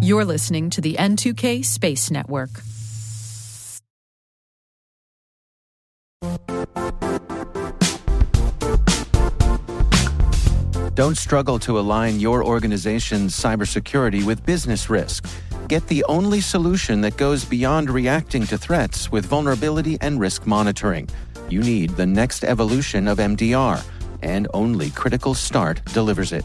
You're 0.00 0.24
listening 0.24 0.70
to 0.70 0.80
the 0.80 0.94
N2K 0.94 1.64
Space 1.64 2.10
Network. 2.10 2.50
Don't 10.94 11.16
struggle 11.16 11.58
to 11.60 11.78
align 11.78 12.20
your 12.20 12.44
organization's 12.44 13.34
cybersecurity 13.34 14.24
with 14.24 14.44
business 14.44 14.90
risk. 14.90 15.26
Get 15.68 15.86
the 15.88 16.04
only 16.04 16.40
solution 16.40 17.00
that 17.00 17.16
goes 17.16 17.44
beyond 17.46 17.88
reacting 17.88 18.46
to 18.48 18.58
threats 18.58 19.10
with 19.10 19.24
vulnerability 19.24 19.96
and 20.02 20.20
risk 20.20 20.46
monitoring. 20.46 21.08
You 21.48 21.62
need 21.62 21.90
the 21.90 22.06
next 22.06 22.44
evolution 22.44 23.08
of 23.08 23.18
MDR, 23.18 23.82
and 24.22 24.48
only 24.52 24.90
Critical 24.90 25.34
Start 25.34 25.82
delivers 25.94 26.32
it. 26.32 26.44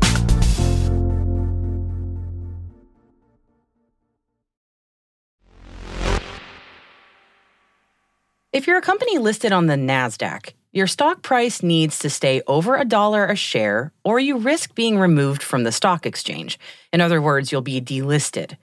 If 8.53 8.67
you're 8.67 8.77
a 8.77 8.81
company 8.81 9.17
listed 9.17 9.53
on 9.53 9.67
the 9.67 9.75
NASDAQ, 9.75 10.51
your 10.73 10.85
stock 10.85 11.21
price 11.21 11.63
needs 11.63 11.99
to 11.99 12.09
stay 12.09 12.41
over 12.47 12.75
a 12.75 12.83
dollar 12.83 13.25
a 13.25 13.35
share, 13.35 13.93
or 14.03 14.19
you 14.19 14.37
risk 14.37 14.75
being 14.75 14.99
removed 14.99 15.41
from 15.41 15.63
the 15.63 15.71
stock 15.71 16.05
exchange. 16.05 16.59
In 16.91 16.99
other 16.99 17.21
words, 17.21 17.49
you'll 17.49 17.61
be 17.61 17.79
delisted. 17.79 18.57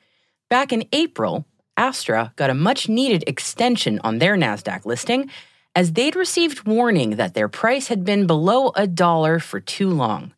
Back 0.51 0.75
in 0.75 0.87
April, 0.93 1.47
Astra 1.79 2.35
got 2.37 2.51
a 2.51 2.55
much 2.55 2.91
needed 2.91 3.25
extension 3.27 3.99
on 4.05 4.19
their 4.19 4.37
NASDAQ 4.37 4.85
listing 4.85 5.31
as 5.75 5.95
they'd 5.95 6.17
received 6.17 6.67
warning 6.67 7.17
that 7.17 7.33
their 7.33 7.49
price 7.49 7.89
had 7.89 8.05
been 8.05 8.27
below 8.27 8.73
a 8.77 8.87
dollar 8.87 9.39
for 9.39 9.59
too 9.59 9.89
long. 9.89 10.35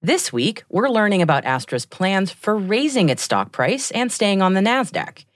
This 0.00 0.32
week, 0.32 0.64
we're 0.70 0.88
learning 0.88 1.20
about 1.20 1.44
Astra's 1.44 1.84
plans 1.84 2.30
for 2.30 2.56
raising 2.56 3.10
its 3.10 3.22
stock 3.22 3.52
price 3.52 3.90
and 3.90 4.10
staying 4.10 4.40
on 4.40 4.54
the 4.54 4.62
NASDAQ. 4.62 5.26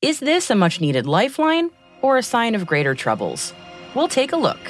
Is 0.00 0.20
this 0.20 0.48
a 0.48 0.54
much 0.54 0.80
needed 0.80 1.04
lifeline 1.04 1.70
or 2.02 2.16
a 2.16 2.22
sign 2.22 2.54
of 2.54 2.66
greater 2.66 2.94
troubles? 2.94 3.54
We'll 3.94 4.08
take 4.08 4.32
a 4.32 4.36
look. 4.36 4.60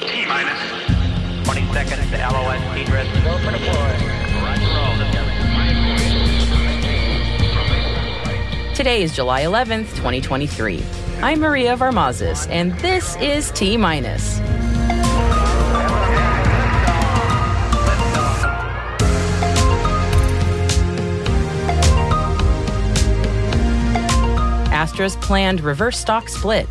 T 0.00 0.26
minus 0.26 0.60
20 1.44 1.72
seconds 1.72 2.10
to 2.10 2.16
LOS 2.18 2.74
T-Dress. 2.74 3.24
Go 3.24 3.38
for 3.38 3.50
deploy. 3.50 4.14
Today 8.74 9.02
is 9.04 9.14
July 9.14 9.42
11th, 9.44 9.90
2023. 9.90 10.82
I'm 11.22 11.38
Maria 11.38 11.76
Varmazes, 11.76 12.50
and 12.50 12.72
this 12.80 13.16
is 13.16 13.52
T 13.52 13.76
Minus. 13.76 14.40
Astra's 24.94 25.16
planned 25.16 25.60
reverse 25.60 25.98
stock 25.98 26.28
split. 26.28 26.68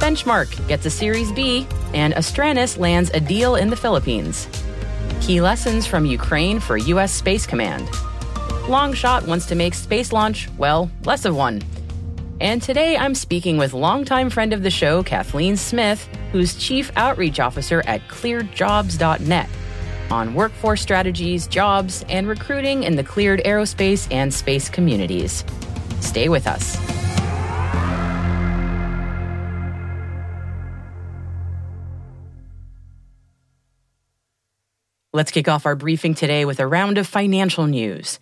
Benchmark 0.00 0.66
gets 0.66 0.84
a 0.84 0.90
Series 0.90 1.30
B, 1.30 1.64
and 1.94 2.12
Astranis 2.14 2.76
lands 2.76 3.08
a 3.14 3.20
deal 3.20 3.54
in 3.54 3.70
the 3.70 3.76
Philippines. 3.76 4.48
Key 5.20 5.40
lessons 5.40 5.86
from 5.86 6.04
Ukraine 6.04 6.58
for 6.58 6.76
U.S. 6.76 7.12
Space 7.12 7.46
Command. 7.46 7.86
Longshot 8.66 9.28
wants 9.28 9.46
to 9.46 9.54
make 9.54 9.74
space 9.74 10.12
launch, 10.12 10.48
well, 10.58 10.90
less 11.04 11.24
of 11.24 11.36
one. 11.36 11.62
And 12.40 12.60
today 12.60 12.96
I'm 12.96 13.14
speaking 13.14 13.58
with 13.58 13.74
longtime 13.74 14.30
friend 14.30 14.52
of 14.52 14.64
the 14.64 14.70
show, 14.70 15.04
Kathleen 15.04 15.56
Smith, 15.56 16.04
who's 16.32 16.56
Chief 16.56 16.90
Outreach 16.96 17.38
Officer 17.38 17.80
at 17.86 18.08
clearedjobs.net, 18.08 19.48
on 20.10 20.34
workforce 20.34 20.82
strategies, 20.82 21.46
jobs, 21.46 22.04
and 22.08 22.26
recruiting 22.26 22.82
in 22.82 22.96
the 22.96 23.04
cleared 23.04 23.40
aerospace 23.44 24.08
and 24.10 24.34
space 24.34 24.68
communities. 24.68 25.44
Stay 26.00 26.28
with 26.28 26.48
us. 26.48 27.05
Let's 35.16 35.30
kick 35.30 35.48
off 35.48 35.64
our 35.64 35.74
briefing 35.74 36.14
today 36.14 36.44
with 36.44 36.60
a 36.60 36.66
round 36.66 36.98
of 36.98 37.06
financial 37.06 37.66
news. 37.66 38.20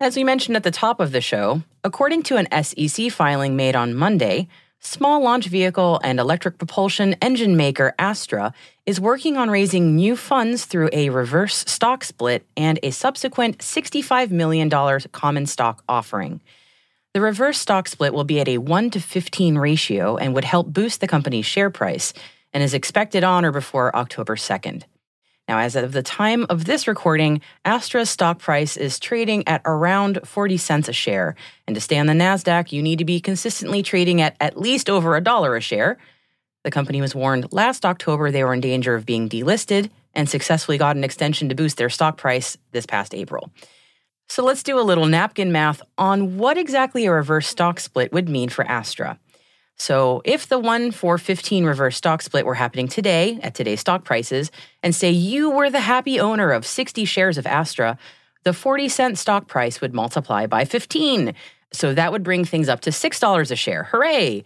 As 0.00 0.16
we 0.16 0.24
mentioned 0.24 0.56
at 0.56 0.64
the 0.64 0.72
top 0.72 0.98
of 0.98 1.12
the 1.12 1.20
show, 1.20 1.62
according 1.84 2.24
to 2.24 2.36
an 2.36 2.64
SEC 2.64 3.12
filing 3.12 3.54
made 3.54 3.76
on 3.76 3.94
Monday, 3.94 4.48
small 4.80 5.22
launch 5.22 5.46
vehicle 5.46 6.00
and 6.02 6.18
electric 6.18 6.58
propulsion 6.58 7.14
engine 7.22 7.56
maker 7.56 7.94
Astra 7.96 8.52
is 8.86 8.98
working 8.98 9.36
on 9.36 9.50
raising 9.50 9.94
new 9.94 10.16
funds 10.16 10.64
through 10.64 10.90
a 10.92 11.10
reverse 11.10 11.64
stock 11.68 12.02
split 12.02 12.44
and 12.56 12.80
a 12.82 12.90
subsequent 12.90 13.58
$65 13.58 14.32
million 14.32 14.68
common 15.12 15.46
stock 15.46 15.84
offering. 15.88 16.40
The 17.14 17.20
reverse 17.20 17.60
stock 17.60 17.86
split 17.86 18.12
will 18.12 18.24
be 18.24 18.40
at 18.40 18.48
a 18.48 18.58
1 18.58 18.90
to 18.90 19.00
15 19.00 19.58
ratio 19.58 20.16
and 20.16 20.34
would 20.34 20.44
help 20.44 20.72
boost 20.72 21.00
the 21.00 21.06
company's 21.06 21.46
share 21.46 21.70
price 21.70 22.12
and 22.52 22.64
is 22.64 22.74
expected 22.74 23.22
on 23.22 23.44
or 23.44 23.52
before 23.52 23.94
October 23.94 24.34
2nd. 24.34 24.82
Now, 25.48 25.58
as 25.58 25.74
of 25.74 25.92
the 25.92 26.02
time 26.02 26.46
of 26.48 26.64
this 26.64 26.86
recording, 26.86 27.40
Astra's 27.64 28.08
stock 28.08 28.38
price 28.38 28.76
is 28.76 29.00
trading 29.00 29.46
at 29.48 29.60
around 29.64 30.20
40 30.24 30.56
cents 30.56 30.88
a 30.88 30.92
share. 30.92 31.34
And 31.66 31.74
to 31.74 31.80
stay 31.80 31.98
on 31.98 32.06
the 32.06 32.12
NASDAQ, 32.12 32.70
you 32.70 32.82
need 32.82 33.00
to 33.00 33.04
be 33.04 33.20
consistently 33.20 33.82
trading 33.82 34.20
at 34.20 34.36
at 34.40 34.56
least 34.56 34.88
over 34.88 35.16
a 35.16 35.20
dollar 35.20 35.56
a 35.56 35.60
share. 35.60 35.98
The 36.64 36.70
company 36.70 37.00
was 37.00 37.14
warned 37.14 37.52
last 37.52 37.84
October 37.84 38.30
they 38.30 38.44
were 38.44 38.54
in 38.54 38.60
danger 38.60 38.94
of 38.94 39.04
being 39.04 39.28
delisted 39.28 39.90
and 40.14 40.28
successfully 40.28 40.78
got 40.78 40.96
an 40.96 41.04
extension 41.04 41.48
to 41.48 41.54
boost 41.54 41.76
their 41.76 41.90
stock 41.90 42.16
price 42.16 42.56
this 42.70 42.86
past 42.86 43.14
April. 43.14 43.50
So 44.28 44.44
let's 44.44 44.62
do 44.62 44.78
a 44.78 44.80
little 44.80 45.06
napkin 45.06 45.52
math 45.52 45.82
on 45.98 46.38
what 46.38 46.56
exactly 46.56 47.04
a 47.06 47.12
reverse 47.12 47.48
stock 47.48 47.80
split 47.80 48.12
would 48.12 48.28
mean 48.28 48.48
for 48.48 48.64
Astra. 48.64 49.18
So 49.82 50.22
if 50.24 50.46
the 50.46 50.60
1 50.60 50.92
for 50.92 51.18
15 51.18 51.64
reverse 51.64 51.96
stock 51.96 52.22
split 52.22 52.46
were 52.46 52.54
happening 52.54 52.86
today 52.86 53.40
at 53.42 53.56
today's 53.56 53.80
stock 53.80 54.04
prices, 54.04 54.52
and 54.80 54.94
say 54.94 55.10
you 55.10 55.50
were 55.50 55.70
the 55.70 55.80
happy 55.80 56.20
owner 56.20 56.52
of 56.52 56.64
60 56.64 57.04
shares 57.04 57.36
of 57.36 57.48
Astra, 57.48 57.98
the 58.44 58.52
40 58.52 58.88
cent 58.88 59.18
stock 59.18 59.48
price 59.48 59.80
would 59.80 59.92
multiply 59.92 60.46
by 60.46 60.64
15. 60.64 61.34
So 61.72 61.94
that 61.94 62.12
would 62.12 62.22
bring 62.22 62.44
things 62.44 62.68
up 62.68 62.78
to 62.82 62.90
$6 62.90 63.50
a 63.50 63.56
share. 63.56 63.82
Hooray! 63.82 64.44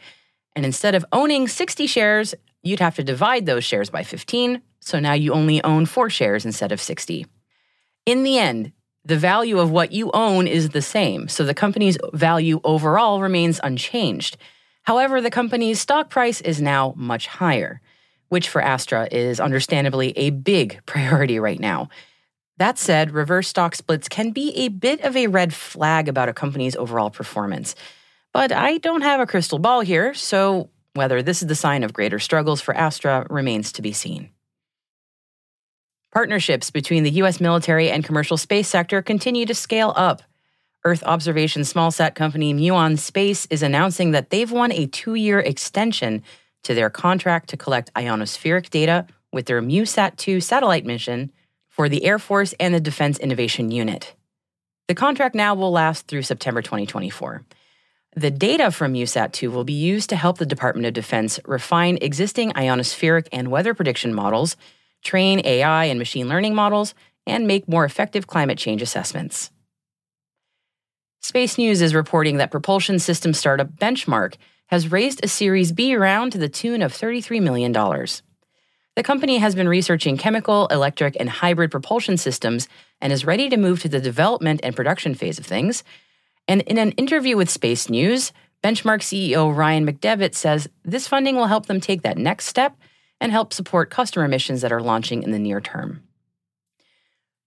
And 0.54 0.64
instead 0.64 0.94
of 0.94 1.04
owning 1.12 1.48
60 1.48 1.86
shares, 1.86 2.34
you'd 2.62 2.80
have 2.80 2.96
to 2.96 3.04
divide 3.04 3.44
those 3.44 3.62
shares 3.62 3.90
by 3.90 4.04
15. 4.04 4.62
So 4.80 5.00
now 5.00 5.12
you 5.12 5.34
only 5.34 5.62
own 5.62 5.84
four 5.84 6.08
shares 6.08 6.46
instead 6.46 6.72
of 6.72 6.80
60. 6.80 7.26
In 8.06 8.22
the 8.22 8.38
end, 8.38 8.72
the 9.04 9.18
value 9.18 9.58
of 9.58 9.70
what 9.70 9.92
you 9.92 10.10
own 10.12 10.46
is 10.46 10.70
the 10.70 10.80
same. 10.80 11.28
So 11.28 11.44
the 11.44 11.52
company's 11.52 11.98
value 12.14 12.58
overall 12.64 13.20
remains 13.20 13.60
unchanged. 13.62 14.38
However, 14.86 15.20
the 15.20 15.30
company's 15.30 15.80
stock 15.80 16.10
price 16.10 16.40
is 16.40 16.62
now 16.62 16.94
much 16.96 17.26
higher, 17.26 17.80
which 18.28 18.48
for 18.48 18.62
Astra 18.62 19.08
is 19.10 19.40
understandably 19.40 20.16
a 20.16 20.30
big 20.30 20.80
priority 20.86 21.38
right 21.38 21.58
now. 21.58 21.88
That 22.58 22.78
said, 22.78 23.10
reverse 23.10 23.48
stock 23.48 23.74
splits 23.74 24.08
can 24.08 24.30
be 24.30 24.52
a 24.56 24.68
bit 24.68 25.00
of 25.02 25.16
a 25.16 25.26
red 25.26 25.52
flag 25.52 26.08
about 26.08 26.28
a 26.28 26.32
company's 26.32 26.76
overall 26.76 27.10
performance. 27.10 27.74
But 28.32 28.52
I 28.52 28.78
don't 28.78 29.02
have 29.02 29.20
a 29.20 29.26
crystal 29.26 29.58
ball 29.58 29.80
here, 29.80 30.14
so 30.14 30.70
whether 30.94 31.22
this 31.22 31.42
is 31.42 31.48
the 31.48 31.54
sign 31.54 31.82
of 31.82 31.92
greater 31.92 32.18
struggles 32.18 32.62
for 32.62 32.74
Astra 32.74 33.26
remains 33.28 33.72
to 33.72 33.82
be 33.82 33.92
seen. 33.92 34.30
Partnerships 36.12 36.70
between 36.70 37.02
the 37.02 37.10
U.S. 37.10 37.40
military 37.40 37.90
and 37.90 38.02
commercial 38.02 38.38
space 38.38 38.68
sector 38.68 39.02
continue 39.02 39.44
to 39.44 39.54
scale 39.54 39.92
up. 39.96 40.22
Earth 40.86 41.02
observation 41.02 41.62
smallsat 41.62 42.14
company 42.14 42.54
Muon 42.54 42.96
Space 42.96 43.44
is 43.50 43.60
announcing 43.60 44.12
that 44.12 44.30
they've 44.30 44.52
won 44.52 44.70
a 44.70 44.86
two 44.86 45.16
year 45.16 45.40
extension 45.40 46.22
to 46.62 46.74
their 46.74 46.90
contract 46.90 47.48
to 47.48 47.56
collect 47.56 47.92
ionospheric 47.94 48.70
data 48.70 49.04
with 49.32 49.46
their 49.46 49.60
MuSat 49.60 50.14
2 50.14 50.40
satellite 50.40 50.86
mission 50.86 51.32
for 51.66 51.88
the 51.88 52.04
Air 52.04 52.20
Force 52.20 52.54
and 52.60 52.72
the 52.72 52.78
Defense 52.78 53.18
Innovation 53.18 53.72
Unit. 53.72 54.14
The 54.86 54.94
contract 54.94 55.34
now 55.34 55.56
will 55.56 55.72
last 55.72 56.06
through 56.06 56.22
September 56.22 56.62
2024. 56.62 57.42
The 58.14 58.30
data 58.30 58.70
from 58.70 58.94
MuSat 58.94 59.32
2 59.32 59.50
will 59.50 59.64
be 59.64 59.72
used 59.72 60.08
to 60.10 60.16
help 60.16 60.38
the 60.38 60.46
Department 60.46 60.86
of 60.86 60.94
Defense 60.94 61.40
refine 61.46 61.98
existing 62.00 62.52
ionospheric 62.52 63.26
and 63.32 63.50
weather 63.50 63.74
prediction 63.74 64.14
models, 64.14 64.56
train 65.02 65.44
AI 65.44 65.86
and 65.86 65.98
machine 65.98 66.28
learning 66.28 66.54
models, 66.54 66.94
and 67.26 67.48
make 67.48 67.68
more 67.68 67.84
effective 67.84 68.28
climate 68.28 68.56
change 68.56 68.82
assessments. 68.82 69.50
Space 71.20 71.58
News 71.58 71.82
is 71.82 71.94
reporting 71.94 72.36
that 72.36 72.50
propulsion 72.50 72.98
system 72.98 73.32
startup 73.32 73.72
Benchmark 73.76 74.36
has 74.66 74.90
raised 74.90 75.24
a 75.24 75.28
Series 75.28 75.72
B 75.72 75.96
round 75.96 76.32
to 76.32 76.38
the 76.38 76.48
tune 76.48 76.82
of 76.82 76.92
$33 76.92 77.42
million. 77.42 77.72
The 77.72 79.02
company 79.02 79.38
has 79.38 79.54
been 79.54 79.68
researching 79.68 80.16
chemical, 80.16 80.66
electric, 80.68 81.16
and 81.20 81.28
hybrid 81.28 81.70
propulsion 81.70 82.16
systems 82.16 82.66
and 83.00 83.12
is 83.12 83.26
ready 83.26 83.48
to 83.50 83.56
move 83.56 83.80
to 83.82 83.88
the 83.88 84.00
development 84.00 84.60
and 84.62 84.74
production 84.74 85.14
phase 85.14 85.38
of 85.38 85.46
things. 85.46 85.84
And 86.48 86.62
in 86.62 86.78
an 86.78 86.92
interview 86.92 87.36
with 87.36 87.50
Space 87.50 87.90
News, 87.90 88.32
Benchmark 88.64 89.02
CEO 89.02 89.54
Ryan 89.54 89.86
McDevitt 89.86 90.34
says 90.34 90.68
this 90.84 91.06
funding 91.06 91.36
will 91.36 91.46
help 91.46 91.66
them 91.66 91.80
take 91.80 92.02
that 92.02 92.18
next 92.18 92.46
step 92.46 92.76
and 93.20 93.32
help 93.32 93.52
support 93.52 93.90
customer 93.90 94.28
missions 94.28 94.62
that 94.62 94.72
are 94.72 94.82
launching 94.82 95.22
in 95.22 95.30
the 95.30 95.38
near 95.38 95.60
term. 95.60 96.05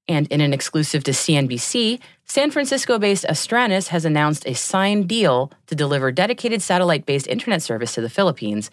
And 0.10 0.28
in 0.30 0.42
an 0.42 0.54
exclusive 0.54 1.04
to 1.04 1.12
CNBC, 1.12 2.02
San 2.26 2.50
Francisco 2.50 2.98
based 2.98 3.26
Astranis 3.30 3.90
has 3.90 4.06
announced 4.06 4.46
a 4.48 4.56
signed 4.56 5.08
deal 5.08 5.52
to 5.68 5.76
deliver 5.76 6.12
dedicated 6.12 6.64
satellite 6.64 7.06
based 7.06 7.28
internet 7.28 7.62
service 7.62 7.94
to 7.94 8.02
the 8.02 8.10
Philippines, 8.10 8.72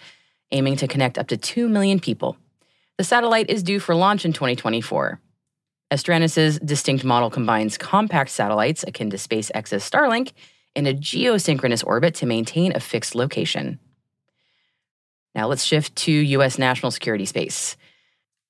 aiming 0.51 0.77
to 0.77 0.89
connect 0.89 1.19
up 1.19 1.29
to 1.29 1.37
2 1.37 1.69
million 1.69 2.01
people. 2.01 2.39
The 2.97 3.05
satellite 3.05 3.51
is 3.51 3.63
due 3.63 3.81
for 3.81 3.95
launch 3.95 4.25
in 4.25 4.33
2024. 4.33 5.21
Astranis' 5.93 6.59
distinct 6.65 7.05
model 7.05 7.29
combines 7.29 7.77
compact 7.77 8.31
satellites 8.31 8.83
akin 8.85 9.11
to 9.11 9.19
SpaceX's 9.19 9.89
Starlink 9.89 10.33
in 10.75 10.87
a 10.87 10.95
geosynchronous 10.95 11.87
orbit 11.87 12.15
to 12.17 12.27
maintain 12.27 12.75
a 12.75 12.81
fixed 12.81 13.15
location. 13.15 13.79
Now 15.35 15.49
let's 15.49 15.65
shift 15.65 15.95
to 15.97 16.13
U.S. 16.13 16.59
national 16.59 16.91
security 16.91 17.27
space. 17.27 17.77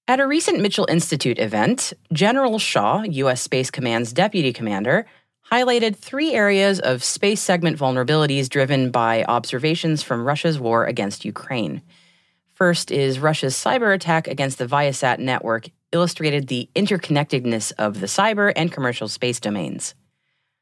At 0.09 0.21
a 0.21 0.27
recent 0.27 0.61
Mitchell 0.61 0.87
Institute 0.89 1.41
event, 1.41 1.93
General 2.13 2.61
Shaw, 2.61 3.03
U.S. 3.03 3.43
Space 3.43 3.73
Command's 3.73 4.13
deputy 4.13 4.53
commander, 4.53 5.05
highlighted 5.51 5.97
three 5.97 6.33
areas 6.33 6.79
of 6.79 7.03
space 7.03 7.41
segment 7.41 7.77
vulnerabilities 7.77 8.49
driven 8.49 8.93
by 8.93 9.25
observations 9.25 10.05
from 10.05 10.25
Russia's 10.25 10.61
war 10.61 10.85
against 10.85 11.25
Ukraine. 11.25 11.83
First 12.55 12.93
is 12.93 13.19
Russia's 13.19 13.57
cyber 13.57 13.93
attack 13.93 14.29
against 14.29 14.59
the 14.59 14.67
Viasat 14.69 15.19
network 15.19 15.71
illustrated 15.91 16.47
the 16.47 16.71
interconnectedness 16.77 17.73
of 17.77 17.99
the 17.99 18.07
cyber 18.07 18.53
and 18.55 18.71
commercial 18.71 19.09
space 19.09 19.41
domains. 19.41 19.97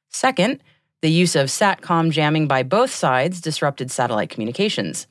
Second, 0.09 0.63
the 1.03 1.11
use 1.11 1.37
of 1.37 1.49
SATCOM 1.49 2.13
jamming 2.13 2.49
by 2.49 2.63
both 2.63 2.95
sides 2.95 3.43
disrupted 3.43 3.91
satellite 3.91 4.31
communications. 4.31 5.07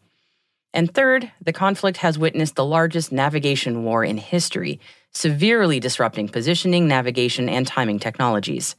And 0.73 0.93
third, 0.93 1.31
the 1.43 1.53
conflict 1.53 1.97
has 1.97 2.17
witnessed 2.17 2.55
the 2.55 2.65
largest 2.65 3.11
navigation 3.11 3.83
war 3.83 4.03
in 4.03 4.17
history, 4.17 4.79
severely 5.11 5.79
disrupting 5.79 6.29
positioning, 6.29 6.87
navigation, 6.87 7.47
and 7.47 7.67
timing 7.67 7.99
technologies. 7.99 8.75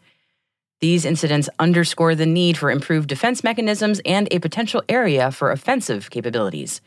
These 0.81 1.05
incidents 1.05 1.49
underscore 1.59 2.15
the 2.15 2.27
need 2.27 2.59
for 2.59 2.71
improved 2.71 3.09
defense 3.09 3.45
mechanisms 3.45 4.01
and 4.05 4.29
a 4.31 4.41
potential 4.41 4.83
area 4.89 5.31
for 5.31 5.53
offensive 5.53 6.11
capabilities 6.11 6.81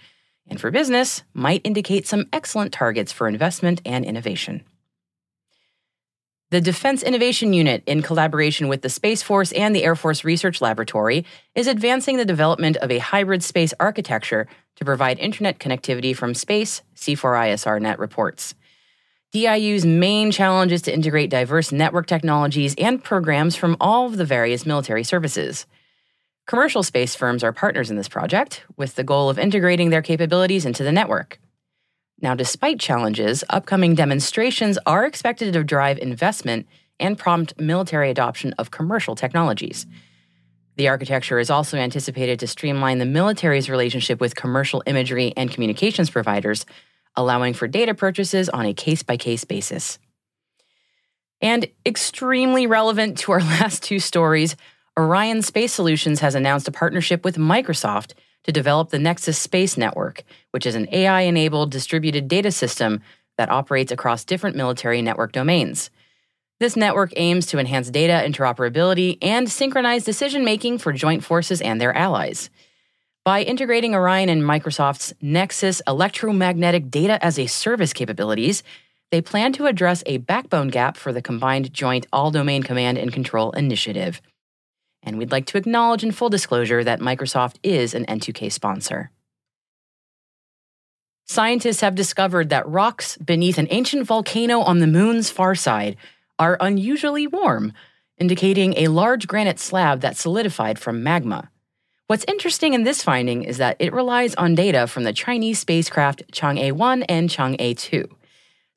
and 0.50 0.60
for 0.60 0.72
business 0.72 1.24
might 1.34 1.62
indicate 1.64 2.08
some 2.08 2.28
excellent 2.32 2.74
targets 2.74 3.12
for 3.12 3.28
investment 3.28 3.82
and 3.86 4.06
innovation. 4.06 4.64
The 6.50 6.62
Defense 6.62 7.04
Innovation 7.04 7.52
Unit, 7.52 7.84
in 7.86 8.02
collaboration 8.02 8.70
with 8.70 8.82
the 8.82 8.88
Space 8.88 9.22
Force 9.22 9.52
and 9.52 9.76
the 9.76 9.84
Air 9.84 9.98
Force 9.98 10.24
Research 10.24 10.62
Laboratory, 10.62 11.26
is 11.56 11.68
advancing 11.68 12.16
the 12.16 12.24
development 12.24 12.78
of 12.78 12.90
a 12.90 13.00
hybrid 13.00 13.44
space 13.44 13.74
architecture 13.82 14.48
to 14.78 14.86
provide 14.86 15.20
internet 15.20 15.60
connectivity 15.60 16.16
from 16.16 16.34
space, 16.34 16.84
C4ISRNET 16.96 17.98
reports. 17.98 18.56
DIU's 19.34 19.86
main 19.86 20.32
challenge 20.32 20.72
is 20.72 20.82
to 20.84 20.94
integrate 20.94 21.30
diverse 21.30 21.74
network 21.74 22.08
technologies 22.08 22.76
and 22.78 23.04
programs 23.04 23.58
from 23.58 23.76
all 23.82 24.06
of 24.06 24.16
the 24.16 24.24
various 24.24 24.66
military 24.66 25.04
services. 25.04 25.66
Commercial 26.46 26.82
space 26.82 27.14
firms 27.14 27.44
are 27.44 27.52
partners 27.52 27.92
in 27.92 27.98
this 27.98 28.08
project, 28.08 28.64
with 28.78 28.96
the 28.96 29.04
goal 29.04 29.30
of 29.30 29.38
integrating 29.38 29.90
their 29.90 30.02
capabilities 30.02 30.66
into 30.66 30.86
the 30.86 30.94
network. 30.94 31.42
Now, 32.20 32.34
despite 32.34 32.80
challenges, 32.80 33.44
upcoming 33.50 33.94
demonstrations 33.94 34.80
are 34.86 35.06
expected 35.06 35.54
to 35.54 35.64
drive 35.64 36.00
investment 36.00 36.68
and 37.00 37.18
prompt 37.18 37.60
military 37.60 38.10
adoption 38.10 38.54
of 38.54 38.72
commercial 38.72 39.16
technologies. 39.16 39.86
The 40.78 40.88
architecture 40.88 41.40
is 41.40 41.50
also 41.50 41.78
anticipated 41.78 42.40
to 42.40 42.48
streamline 42.48 42.98
the 42.98 43.06
military's 43.06 43.70
relationship 43.70 44.20
with 44.20 44.36
commercial 44.36 44.84
imagery 44.86 45.34
and 45.38 45.52
communications 45.52 46.10
providers, 46.10 46.66
allowing 47.16 47.54
for 47.54 47.68
data 47.68 47.94
purchases 47.94 48.50
on 48.50 48.66
a 48.66 48.74
case 48.74 49.04
by 49.04 49.18
case 49.18 49.44
basis. 49.44 50.00
And 51.42 51.68
extremely 51.86 52.66
relevant 52.66 53.20
to 53.20 53.32
our 53.32 53.40
last 53.60 53.84
two 53.84 54.00
stories, 54.00 54.56
Orion 54.98 55.44
Space 55.44 55.74
Solutions 55.74 56.20
has 56.22 56.34
announced 56.34 56.68
a 56.68 56.72
partnership 56.72 57.24
with 57.24 57.38
Microsoft 57.38 58.14
to 58.48 58.54
develop 58.54 58.90
the 58.90 59.00
Nexus 59.00 59.38
Space 59.38 59.78
Network, 59.78 60.24
which 60.52 60.66
is 60.66 60.74
an 60.74 60.88
AI 60.92 61.22
enabled 61.22 61.70
distributed 61.70 62.28
data 62.28 62.52
system 62.52 63.02
that 63.38 63.52
operates 63.52 63.92
across 63.92 64.24
different 64.24 64.56
military 64.56 65.02
network 65.02 65.34
domains. 65.34 65.90
This 66.60 66.76
network 66.76 67.12
aims 67.18 67.46
to 67.48 67.60
enhance 67.60 67.92
data 67.92 68.24
interoperability 68.26 69.18
and 69.22 69.52
synchronize 69.52 70.06
decision 70.06 70.44
making 70.44 70.80
for 70.80 70.92
joint 70.92 71.24
forces 71.24 71.62
and 71.62 71.80
their 71.80 71.96
allies. 71.96 72.50
By 73.24 73.44
integrating 73.44 73.94
Orion 73.94 74.30
and 74.30 74.42
Microsoft's 74.42 75.14
Nexus 75.22 75.82
electromagnetic 75.86 76.90
data 76.90 77.24
as 77.24 77.38
a 77.38 77.48
service 77.48 77.92
capabilities, 77.92 78.64
they 79.12 79.22
plan 79.22 79.52
to 79.54 79.66
address 79.66 80.02
a 80.06 80.18
backbone 80.18 80.70
gap 80.70 80.96
for 80.96 81.12
the 81.12 81.22
combined 81.22 81.74
Joint 81.74 82.08
All 82.14 82.32
Domain 82.32 82.64
Command 82.64 82.98
and 82.98 83.12
Control 83.12 83.52
initiative 83.52 84.22
and 85.04 85.18
we'd 85.18 85.32
like 85.32 85.46
to 85.48 85.58
acknowledge 85.58 86.04
in 86.04 86.12
full 86.12 86.30
disclosure 86.30 86.84
that 86.84 87.00
Microsoft 87.00 87.56
is 87.64 87.94
an 87.94 88.06
N2K 88.06 88.52
sponsor. 88.52 89.12
Scientists 91.26 91.82
have 91.82 91.96
discovered 91.96 92.50
that 92.50 92.68
rocks 92.68 93.18
beneath 93.18 93.58
an 93.58 93.68
ancient 93.70 94.08
volcano 94.08 94.62
on 94.62 94.80
the 94.80 94.88
moon's 94.88 95.30
far 95.30 95.56
side 95.56 95.98
are 96.40 96.58
unusually 96.62 97.28
warm, 97.28 97.74
indicating 98.18 98.74
a 98.78 98.88
large 98.88 99.28
granite 99.28 99.60
slab 99.60 100.02
that 100.02 100.16
solidified 100.16 100.80
from 100.80 101.04
magma. 101.04 101.50
What's 102.08 102.26
interesting 102.30 102.74
in 102.74 102.84
this 102.84 103.04
finding 103.04 103.44
is 103.44 103.58
that 103.58 103.76
it 103.80 103.92
relies 103.92 104.34
on 104.36 104.56
data 104.56 104.88
from 104.88 105.04
the 105.04 105.12
Chinese 105.12 105.60
spacecraft 105.60 106.24
Chang'e 106.32 106.72
1 106.72 107.04
and 107.04 107.30
Chang'e 107.30 107.78
2. 107.78 108.08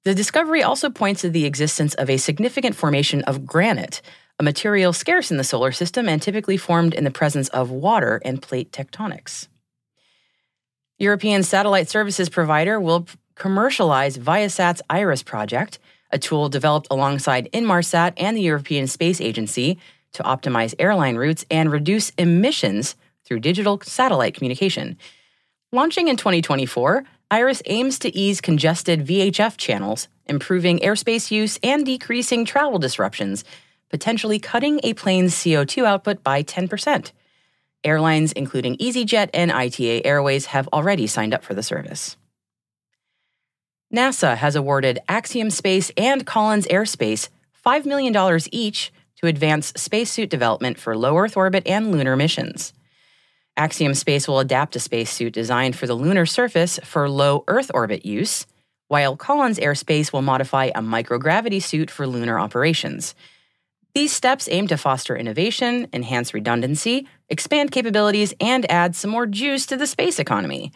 The 0.03 0.15
discovery 0.15 0.65
also 0.65 0.91
points 0.91 1.21
to 1.21 1.31
the 1.31 1.47
existence 1.47 1.95
of 1.95 2.11
a 2.11 2.17
significant 2.17 2.75
formation 2.75 3.23
of 3.23 3.47
granite, 3.47 4.03
a 4.41 4.43
material 4.43 4.95
scarce 4.95 5.31
in 5.31 5.37
the 5.37 5.45
solar 5.45 5.71
system 5.71 6.09
and 6.09 6.23
typically 6.23 6.57
formed 6.57 6.95
in 6.95 7.05
the 7.05 7.11
presence 7.11 7.49
of 7.51 7.71
water 7.71 8.23
and 8.25 8.41
plate 8.41 8.73
tectonics. 8.73 9.49
European 10.99 11.43
satellite 11.43 11.91
services 11.91 12.31
provider 12.31 12.81
will 12.81 13.07
commercialize 13.35 14.17
Viasat's 14.17 14.81
IRIS 14.89 15.23
project, 15.23 15.79
a 16.11 16.19
tool 16.19 16.49
developed 16.49 16.87
alongside 16.91 17.53
Inmarsat 17.53 18.15
and 18.17 18.35
the 18.35 18.41
European 18.41 18.87
Space 18.87 19.21
Agency 19.21 19.79
to 20.13 20.23
optimize 20.23 20.75
airline 20.79 21.17
routes 21.17 21.45
and 21.51 21.71
reduce 21.71 22.09
emissions 22.17 22.97
through 23.27 23.41
digital 23.41 23.79
satellite 23.85 24.33
communication. 24.33 24.97
Launching 25.71 26.09
in 26.09 26.17
2024, 26.17 27.05
IRIS 27.31 27.63
aims 27.67 27.99
to 27.99 28.17
ease 28.17 28.41
congested 28.41 29.07
VHF 29.07 29.59
channels, 29.59 30.09
improving 30.25 30.79
airspace 30.79 31.31
use 31.31 31.59
and 31.63 31.85
decreasing 31.85 32.47
travel 32.47 32.79
disruptions 32.79 33.45
potentially 33.91 34.39
cutting 34.39 34.81
a 34.83 34.95
plane's 34.95 35.35
CO2 35.35 35.85
output 35.85 36.23
by 36.23 36.43
10%. 36.43 37.13
Airlines, 37.83 38.33
including 38.33 38.77
EasyJet 38.77 39.31
and 39.35 39.51
ITA 39.51 40.05
Airways, 40.05 40.47
have 40.47 40.69
already 40.69 41.07
signed 41.07 41.35
up 41.35 41.45
for 41.45 41.55
the 41.55 41.63
service. 41.63 42.17
NASA 43.93 44.37
has 44.37 44.55
awarded 44.55 45.01
Axiom 45.09 45.51
Space 45.51 45.91
and 45.97 46.25
Collins 46.25 46.67
Aerospace 46.69 47.29
$5 47.67 47.85
million 47.85 48.15
each 48.53 48.93
to 49.17 49.27
advance 49.27 49.73
spacesuit 49.77 50.31
development 50.31 50.79
for 50.79 50.97
low 50.97 51.19
Earth 51.19 51.37
orbit 51.37 51.67
and 51.67 51.91
lunar 51.91 52.17
missions. 52.17 52.73
Axiom 53.57 53.95
Space 53.95 54.29
will 54.29 54.39
adapt 54.39 54.77
a 54.77 54.81
spacesuit 54.81 55.33
designed 55.33 55.77
for 55.77 55.87
the 55.87 55.95
lunar 55.95 56.25
surface 56.25 56.79
for 56.85 57.11
low 57.11 57.45
Earth 57.49 57.71
orbit 57.75 58.07
use, 58.07 58.47
while 58.89 59.17
Collins 59.17 59.59
Aerospace 59.59 60.13
will 60.13 60.23
modify 60.23 60.67
a 60.67 60.81
microgravity 60.81 61.63
suit 61.63 61.91
for 61.91 62.07
lunar 62.07 62.39
operations. 62.39 63.15
These 63.93 64.13
steps 64.13 64.49
aim 64.51 64.69
to 64.69 64.77
foster 64.77 65.17
innovation, 65.17 65.89
enhance 65.93 66.33
redundancy, 66.33 67.09
expand 67.29 67.73
capabilities, 67.73 68.33
and 68.41 68.71
add 68.71 68.95
some 68.95 69.11
more 69.11 69.27
juice 69.27 69.67
to 69.67 69.77
the 69.77 69.87
space 69.87 70.21
economy. 70.21 70.73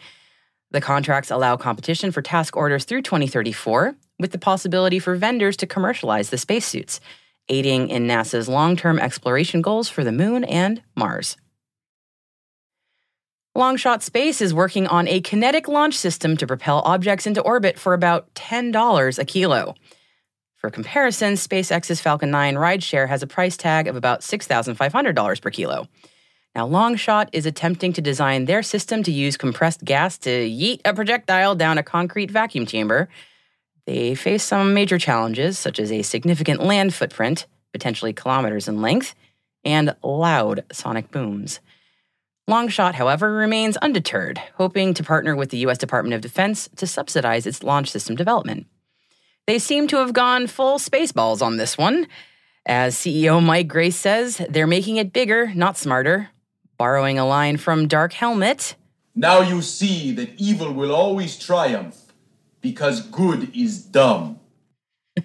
The 0.71 0.81
contracts 0.81 1.31
allow 1.31 1.55
competition 1.55 2.11
for 2.11 2.21
task 2.21 2.57
orders 2.57 2.83
through 2.83 3.03
2034, 3.03 3.95
with 4.19 4.31
the 4.31 4.37
possibility 4.37 4.99
for 4.99 5.15
vendors 5.15 5.55
to 5.57 5.67
commercialize 5.67 6.29
the 6.29 6.37
spacesuits, 6.37 6.99
aiding 7.47 7.89
in 7.89 8.05
NASA's 8.05 8.49
long 8.49 8.75
term 8.75 8.99
exploration 8.99 9.61
goals 9.61 9.87
for 9.87 10.03
the 10.03 10.11
Moon 10.11 10.43
and 10.43 10.81
Mars. 10.95 11.37
Longshot 13.55 14.01
Space 14.01 14.41
is 14.41 14.53
working 14.53 14.85
on 14.87 15.07
a 15.07 15.21
kinetic 15.21 15.69
launch 15.69 15.93
system 15.97 16.35
to 16.35 16.45
propel 16.45 16.81
objects 16.83 17.25
into 17.25 17.39
orbit 17.39 17.79
for 17.79 17.93
about 17.93 18.33
$10 18.33 19.17
a 19.17 19.23
kilo. 19.23 19.75
For 20.65 20.71
comparison, 20.71 21.33
SpaceX's 21.33 22.01
Falcon 22.01 22.31
9 22.31 22.55
rideshare 22.55 23.07
has 23.07 23.21
a 23.21 23.27
price 23.27 23.55
tag 23.55 23.87
of 23.87 23.95
about 23.95 24.21
$6,500 24.21 25.39
per 25.39 25.51
kilo. 25.51 25.87
Now, 26.55 26.67
Longshot 26.67 27.29
is 27.33 27.45
attempting 27.45 27.93
to 27.93 28.01
design 28.01 28.45
their 28.45 28.63
system 28.63 29.03
to 29.03 29.11
use 29.11 29.37
compressed 29.37 29.85
gas 29.85 30.17
to 30.17 30.31
yeet 30.31 30.81
a 30.83 30.95
projectile 30.95 31.53
down 31.53 31.77
a 31.77 31.83
concrete 31.83 32.31
vacuum 32.31 32.65
chamber. 32.65 33.09
They 33.85 34.15
face 34.15 34.43
some 34.43 34.73
major 34.73 34.97
challenges, 34.97 35.59
such 35.59 35.77
as 35.77 35.91
a 35.91 36.01
significant 36.01 36.63
land 36.63 36.95
footprint, 36.95 37.45
potentially 37.71 38.11
kilometers 38.11 38.67
in 38.67 38.81
length, 38.81 39.13
and 39.63 39.95
loud 40.01 40.63
sonic 40.71 41.11
booms. 41.11 41.59
Longshot, 42.49 42.95
however, 42.95 43.31
remains 43.33 43.77
undeterred, 43.77 44.41
hoping 44.55 44.95
to 44.95 45.03
partner 45.03 45.35
with 45.35 45.51
the 45.51 45.57
U.S. 45.57 45.77
Department 45.77 46.15
of 46.15 46.21
Defense 46.21 46.69
to 46.75 46.87
subsidize 46.87 47.45
its 47.45 47.61
launch 47.61 47.91
system 47.91 48.15
development. 48.15 48.65
They 49.47 49.59
seem 49.59 49.87
to 49.87 49.97
have 49.97 50.13
gone 50.13 50.47
full 50.47 50.79
spaceballs 50.79 51.41
on 51.41 51.57
this 51.57 51.77
one. 51.77 52.07
As 52.65 52.95
CEO 52.95 53.43
Mike 53.43 53.67
Grace 53.67 53.95
says, 53.95 54.41
they're 54.49 54.65
making 54.65 54.97
it 54.97 55.13
bigger, 55.13 55.53
not 55.53 55.77
smarter. 55.77 56.29
Borrowing 56.77 57.19
a 57.19 57.25
line 57.25 57.57
from 57.57 57.87
Dark 57.87 58.13
Helmet 58.13 58.75
Now 59.15 59.39
you 59.41 59.61
see 59.61 60.11
that 60.13 60.29
evil 60.37 60.73
will 60.73 60.93
always 60.93 61.37
triumph 61.37 62.11
because 62.59 63.01
good 63.01 63.55
is 63.55 63.83
dumb. 63.83 64.39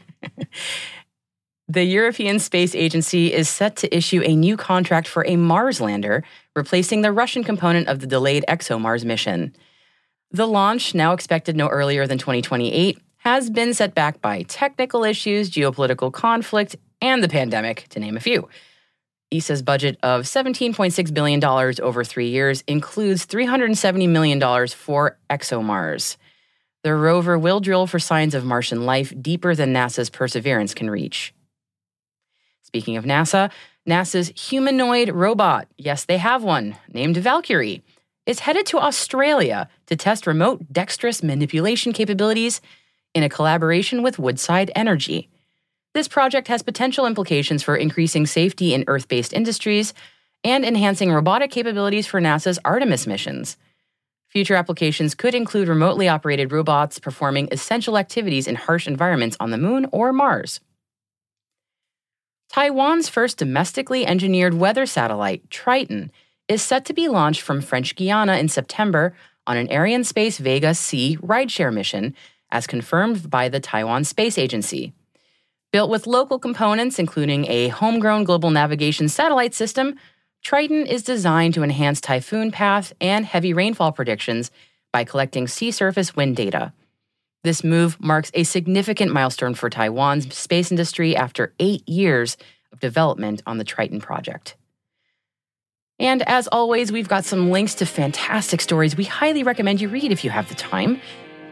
The 1.71 1.85
European 1.85 2.41
Space 2.41 2.75
Agency 2.75 3.33
is 3.33 3.49
set 3.49 3.77
to 3.77 3.97
issue 3.97 4.23
a 4.25 4.35
new 4.35 4.57
contract 4.57 5.07
for 5.07 5.25
a 5.25 5.37
Mars 5.37 5.81
lander, 5.81 6.25
replacing 6.57 7.03
the 7.03 7.13
Russian 7.13 7.45
component 7.45 7.87
of 7.87 8.01
the 8.01 8.09
delayed 8.09 8.45
ExoMars 8.49 9.05
mission. 9.05 9.55
The 10.33 10.49
launch, 10.49 10.97
now 10.97 11.13
expected 11.13 11.55
no 11.55 11.69
earlier 11.69 12.09
than 12.09 12.19
2028, 12.19 12.99
has 13.21 13.51
been 13.51 13.75
set 13.75 13.95
back 13.95 14.21
by 14.21 14.43
technical 14.43 15.05
issues, 15.05 15.51
geopolitical 15.51 16.11
conflict, 16.11 16.77
and 17.03 17.23
the 17.23 17.29
pandemic, 17.29 17.87
to 17.91 18.01
name 18.01 18.17
a 18.17 18.21
few. 18.21 18.49
ESA's 19.31 19.63
budget 19.63 19.99
of 20.03 20.23
$17.6 20.23 21.15
billion 21.15 21.45
over 21.83 22.03
three 22.03 22.31
years 22.31 22.65
includes 22.67 23.27
$370 23.27 24.09
million 24.09 24.41
for 24.69 25.19
ExoMars. 25.29 26.17
The 26.83 26.95
rover 26.95 27.39
will 27.39 27.61
drill 27.61 27.87
for 27.87 27.99
signs 27.99 28.35
of 28.35 28.45
Martian 28.45 28.87
life 28.87 29.13
deeper 29.21 29.55
than 29.55 29.75
NASA's 29.75 30.09
Perseverance 30.09 30.73
can 30.73 30.89
reach. 30.89 31.35
Speaking 32.63 32.97
of 32.97 33.05
NASA, 33.05 33.51
NASA's 33.87 34.33
humanoid 34.35 35.11
robot, 35.11 35.69
yes, 35.77 36.07
they 36.07 36.17
have 36.17 36.43
one, 36.43 36.77
named 36.89 37.19
Valkyrie, 37.19 37.83
is 38.25 38.41
headed 38.41 38.65
to 38.67 38.79
Australia 38.79 39.69
to 39.87 39.97
test 39.97 40.27
remote 40.27 40.73
dexterous 40.73 41.23
manipulation 41.23 41.93
capabilities 41.93 42.61
in 43.15 43.23
a 43.23 43.29
collaboration 43.29 44.03
with 44.03 44.19
Woodside 44.19 44.71
Energy. 44.75 45.29
This 45.95 46.09
project 46.09 46.49
has 46.49 46.63
potential 46.63 47.07
implications 47.07 47.63
for 47.63 47.77
increasing 47.77 48.27
safety 48.27 48.75
in 48.75 48.85
Earth 48.87 49.09
based 49.09 49.33
industries 49.33 49.93
and 50.45 50.65
enhancing 50.65 51.13
robotic 51.13 51.51
capabilities 51.51 52.07
for 52.07 52.21
NASA's 52.21 52.59
Artemis 52.65 53.07
missions. 53.07 53.57
Future 54.29 54.55
applications 54.55 55.17
could 55.17 55.35
include 55.35 55.67
remotely 55.67 56.09
operated 56.09 56.53
robots 56.53 57.01
performing 57.01 57.49
essential 57.51 57.99
activities 57.99 58.47
in 58.47 58.55
harsh 58.55 58.87
environments 58.87 59.37
on 59.41 59.51
the 59.51 59.59
Moon 59.59 59.87
or 59.91 60.13
Mars. 60.13 60.61
Taiwan's 62.49 63.09
first 63.09 63.39
domestically 63.39 64.07
engineered 64.07 64.55
weather 64.55 64.87
satellite, 64.87 65.49
Triton, 65.51 66.11
is 66.49 66.63
set 66.63 66.85
to 66.85 66.93
be 66.93 67.09
launched 67.09 67.41
from 67.41 67.61
French 67.61 67.95
Guiana 67.95 68.37
in 68.37 68.49
September 68.49 69.15
on 69.47 69.57
an 69.57 69.69
Arianespace 69.69 70.39
Vega 70.39 70.75
C 70.75 71.17
rideshare 71.21 71.73
mission, 71.73 72.15
as 72.53 72.67
confirmed 72.67 73.31
by 73.31 73.49
the 73.49 73.61
Taiwan 73.61 74.05
Space 74.05 74.39
Agency. 74.39 74.93
Built 75.73 75.91
with 75.91 76.07
local 76.07 76.39
components, 76.39 76.99
including 76.99 77.47
a 77.49 77.69
homegrown 77.69 78.25
global 78.25 78.51
navigation 78.51 79.09
satellite 79.09 79.55
system, 79.55 79.97
Triton 80.43 80.87
is 80.87 81.03
designed 81.03 81.55
to 81.55 81.63
enhance 81.63 82.01
typhoon 82.01 82.51
path 82.51 82.93
and 83.01 83.25
heavy 83.25 83.53
rainfall 83.53 83.93
predictions 83.93 84.51
by 84.93 85.05
collecting 85.05 85.47
sea 85.47 85.71
surface 85.71 86.17
wind 86.17 86.37
data. 86.37 86.73
This 87.45 87.63
move 87.63 88.01
marks 88.01 88.31
a 88.35 88.45
significant 88.45 89.13
milestone 89.13 89.55
for 89.55 89.71
Taiwan's 89.71 90.35
space 90.35 90.71
industry 90.71 91.17
after 91.17 91.55
eight 91.59 91.89
years 91.89 92.37
of 92.73 92.81
development 92.81 93.43
on 93.47 93.59
the 93.59 93.65
Triton 93.65 94.01
project. 94.01 94.57
And 95.99 96.23
as 96.23 96.49
always, 96.49 96.91
we've 96.91 97.09
got 97.09 97.25
some 97.25 97.51
links 97.51 97.75
to 97.77 97.87
fantastic 97.87 98.61
stories 98.61 98.97
we 98.97 99.05
highly 99.05 99.43
recommend 99.43 99.81
you 99.81 99.89
read 99.89 100.13
if 100.13 100.25
you 100.25 100.31
have 100.31 100.49
the 100.49 100.55
time. 100.55 101.01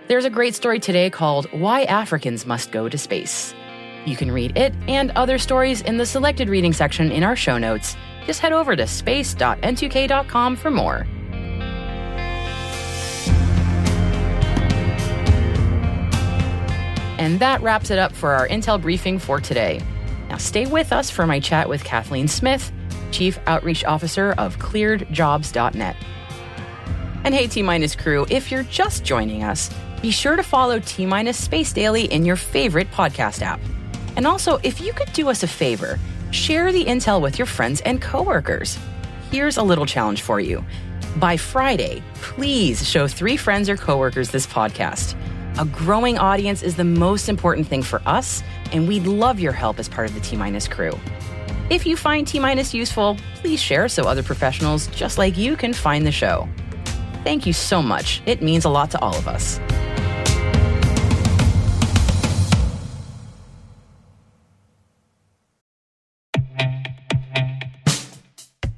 There's 0.09 0.25
a 0.25 0.31
great 0.31 0.55
story 0.55 0.81
today 0.81 1.11
called 1.11 1.53
Why 1.53 1.83
Africans 1.83 2.47
Must 2.47 2.73
Go 2.73 2.89
to 2.89 2.97
Space. 2.97 3.55
You 4.07 4.17
can 4.17 4.33
read 4.33 4.57
it 4.57 4.73
and 4.89 5.11
other 5.11 5.37
stories 5.37 5.83
in 5.83 5.99
the 5.99 6.07
selected 6.07 6.49
reading 6.49 6.73
section 6.73 7.13
in 7.13 7.23
our 7.23 7.37
show 7.37 7.59
notes. 7.59 7.95
Just 8.25 8.41
head 8.41 8.55
over 8.55 8.75
to 8.75 8.87
space.n2k.com 8.87 10.57
for 10.57 10.71
more. 10.71 11.07
And 17.19 17.39
that 17.41 17.61
wraps 17.61 17.91
it 17.91 17.99
up 17.99 18.13
for 18.13 18.33
our 18.33 18.49
Intel 18.49 18.81
briefing 18.81 19.19
for 19.19 19.43
today. 19.43 19.79
Now, 20.31 20.39
stay 20.39 20.65
with 20.65 20.91
us 20.91 21.11
for 21.11 21.27
my 21.27 21.39
chat 21.39 21.69
with 21.69 21.85
Kathleen 21.85 22.29
Smith, 22.29 22.73
Chief 23.11 23.39
Outreach 23.47 23.85
Officer 23.85 24.35
of 24.39 24.59
ClearedJobs.net. 24.59 25.97
And 27.25 27.35
hey, 27.35 27.47
T 27.47 27.61
Minus 27.61 27.95
crew, 27.95 28.25
if 28.31 28.51
you're 28.51 28.63
just 28.63 29.05
joining 29.05 29.43
us, 29.43 29.69
be 30.01 30.11
sure 30.11 30.37
to 30.37 30.43
follow 30.43 30.79
T 30.79 31.07
Minus 31.07 31.43
Space 31.43 31.73
Daily 31.73 32.05
in 32.05 32.25
your 32.25 32.37
favorite 32.37 32.91
podcast 32.91 33.43
app. 33.43 33.61
And 34.17 34.27
also, 34.27 34.59
if 34.63 34.81
you 34.81 34.93
could 34.93 35.13
do 35.13 35.29
us 35.29 35.43
a 35.43 35.49
favor, 35.49 35.99
share 36.31 36.73
the 36.73 36.85
intel 36.85 37.21
with 37.21 37.39
your 37.39 37.47
friends 37.47 37.81
and 37.83 38.01
coworkers. 38.01 38.79
Here's 39.31 39.57
a 39.57 39.63
little 39.63 39.87
challenge 39.87 40.23
for 40.23 40.41
you. 40.41 40.65
By 41.17 41.37
Friday, 41.37 42.03
please 42.15 42.89
show 42.89 43.09
three 43.09 43.37
friends 43.37 43.69
or 43.69 43.77
coworkers 43.77 44.31
this 44.31 44.47
podcast. 44.47 45.17
A 45.59 45.65
growing 45.65 46.19
audience 46.19 46.63
is 46.63 46.77
the 46.77 46.85
most 46.85 47.29
important 47.29 47.67
thing 47.67 47.83
for 47.83 48.01
us, 48.07 48.43
and 48.73 48.87
we'd 48.87 49.07
love 49.07 49.41
your 49.41 49.53
help 49.53 49.79
as 49.79 49.89
part 49.89 50.09
of 50.09 50.15
the 50.15 50.21
T 50.21 50.37
Minus 50.37 50.69
crew. 50.69 50.93
If 51.71 51.85
you 51.87 51.97
find 51.97 52.27
T 52.27 52.39
Minus 52.39 52.73
useful, 52.73 53.17
please 53.37 53.61
share 53.61 53.89
so 53.89 54.05
other 54.05 54.23
professionals 54.23 54.87
just 54.89 55.19
like 55.19 55.37
you 55.37 55.57
can 55.57 55.73
find 55.73 56.07
the 56.07 56.13
show. 56.13 56.49
Thank 57.25 57.47
you 57.47 57.53
so 57.53 57.83
much. 57.83 58.23
It 58.27 58.43
means 58.43 58.65
a 58.65 58.71
lot 58.71 58.91
to 58.93 59.01
all 59.01 59.17
of 59.17 59.27
us. 59.27 59.61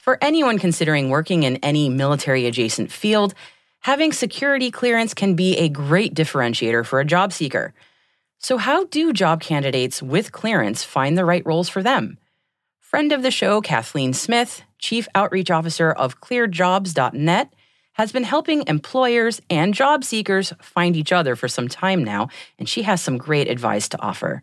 For 0.00 0.16
anyone 0.22 0.58
considering 0.58 1.10
working 1.10 1.42
in 1.42 1.56
any 1.56 1.90
military 1.90 2.46
adjacent 2.46 2.90
field, 2.90 3.34
having 3.80 4.14
security 4.14 4.70
clearance 4.70 5.12
can 5.12 5.34
be 5.34 5.58
a 5.58 5.68
great 5.68 6.14
differentiator 6.14 6.86
for 6.86 7.00
a 7.00 7.04
job 7.04 7.34
seeker. 7.34 7.74
So, 8.38 8.56
how 8.56 8.84
do 8.84 9.12
job 9.12 9.42
candidates 9.42 10.02
with 10.02 10.32
clearance 10.32 10.82
find 10.82 11.18
the 11.18 11.26
right 11.26 11.44
roles 11.44 11.68
for 11.68 11.82
them? 11.82 12.16
Friend 12.78 13.12
of 13.12 13.22
the 13.22 13.30
show, 13.30 13.60
Kathleen 13.60 14.14
Smith, 14.14 14.62
Chief 14.78 15.06
Outreach 15.14 15.50
Officer 15.50 15.92
of 15.92 16.18
ClearedJobs.net, 16.22 17.52
has 17.92 18.10
been 18.10 18.24
helping 18.24 18.66
employers 18.66 19.42
and 19.50 19.74
job 19.74 20.02
seekers 20.02 20.54
find 20.62 20.96
each 20.96 21.12
other 21.12 21.36
for 21.36 21.46
some 21.46 21.68
time 21.68 22.02
now, 22.02 22.28
and 22.58 22.66
she 22.66 22.84
has 22.84 23.02
some 23.02 23.18
great 23.18 23.48
advice 23.48 23.86
to 23.90 24.00
offer. 24.00 24.42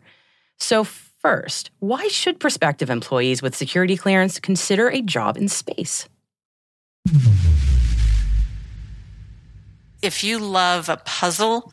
So, 0.56 0.86
first, 1.20 1.70
why 1.78 2.08
should 2.08 2.40
prospective 2.40 2.90
employees 2.90 3.42
with 3.42 3.56
security 3.56 3.96
clearance 3.96 4.38
consider 4.38 4.88
a 4.88 5.02
job 5.02 5.36
in 5.36 5.48
space? 5.48 6.08
If 10.02 10.22
you 10.22 10.38
love 10.38 10.88
a 10.88 10.96
puzzle, 10.98 11.72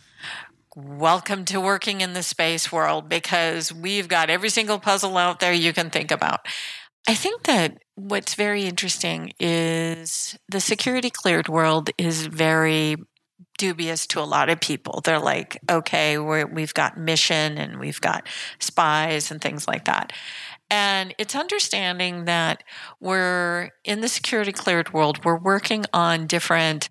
welcome 0.75 1.45
to 1.45 1.61
working 1.61 2.01
in 2.01 2.13
the 2.13 2.23
space 2.23 2.71
world 2.71 3.07
because 3.07 3.71
we've 3.71 4.07
got 4.07 4.29
every 4.29 4.49
single 4.49 4.79
puzzle 4.79 5.17
out 5.17 5.39
there 5.39 5.53
you 5.53 5.73
can 5.73 5.89
think 5.89 6.11
about. 6.11 6.45
I 7.07 7.13
think 7.13 7.43
that 7.43 7.77
what's 7.93 8.33
very 8.33 8.63
interesting 8.63 9.31
is 9.39 10.37
the 10.49 10.59
security 10.59 11.11
cleared 11.11 11.47
world 11.47 11.91
is 11.97 12.25
very 12.25 12.97
dubious 13.57 14.05
to 14.07 14.19
a 14.19 14.23
lot 14.23 14.49
of 14.49 14.59
people. 14.59 15.01
They're 15.03 15.19
like, 15.19 15.59
okay, 15.69 16.17
we 16.17 16.61
have 16.61 16.73
got 16.73 16.97
mission 16.97 17.57
and 17.57 17.79
we've 17.79 18.01
got 18.01 18.27
spies 18.59 19.31
and 19.31 19.41
things 19.41 19.67
like 19.67 19.85
that. 19.85 20.13
And 20.69 21.13
it's 21.17 21.35
understanding 21.35 22.25
that 22.25 22.63
we're 22.99 23.69
in 23.83 24.01
the 24.01 24.07
security 24.07 24.51
cleared 24.51 24.93
world, 24.93 25.23
we're 25.23 25.37
working 25.37 25.85
on 25.93 26.27
different 26.27 26.89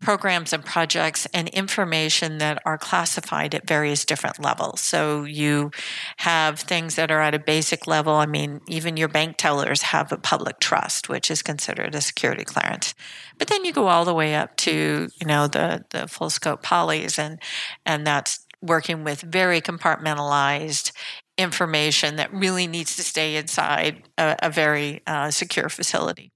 programs 0.00 0.52
and 0.52 0.64
projects 0.64 1.26
and 1.34 1.48
information 1.48 2.38
that 2.38 2.62
are 2.64 2.78
classified 2.78 3.54
at 3.54 3.66
various 3.66 4.04
different 4.04 4.40
levels. 4.40 4.80
So 4.80 5.24
you 5.24 5.72
have 6.18 6.60
things 6.60 6.94
that 6.94 7.10
are 7.10 7.20
at 7.20 7.34
a 7.34 7.38
basic 7.38 7.86
level. 7.86 8.14
I 8.14 8.26
mean, 8.26 8.60
even 8.68 8.96
your 8.96 9.08
bank 9.08 9.36
tellers 9.38 9.82
have 9.82 10.12
a 10.12 10.16
public 10.16 10.60
trust, 10.60 11.08
which 11.08 11.30
is 11.30 11.42
considered 11.42 11.94
a 11.94 12.00
security 12.00 12.44
clearance. 12.44 12.94
But 13.38 13.48
then 13.48 13.64
you 13.64 13.72
go 13.72 13.88
all 13.88 14.04
the 14.04 14.14
way 14.14 14.34
up 14.36 14.56
to, 14.58 15.08
you 15.20 15.26
know, 15.26 15.48
the, 15.48 15.84
the 15.90 16.06
full 16.06 16.30
scope 16.30 16.62
polys 16.62 17.18
and, 17.18 17.40
and 17.84 18.06
that's 18.06 18.46
working 18.60 19.04
with 19.04 19.20
very 19.20 19.60
compartmentalized 19.60 20.92
information 21.36 22.16
that 22.16 22.32
really 22.32 22.66
needs 22.66 22.96
to 22.96 23.02
stay 23.02 23.36
inside 23.36 24.02
a, 24.16 24.36
a 24.42 24.50
very 24.50 25.02
uh, 25.06 25.30
secure 25.30 25.68
facility 25.68 26.32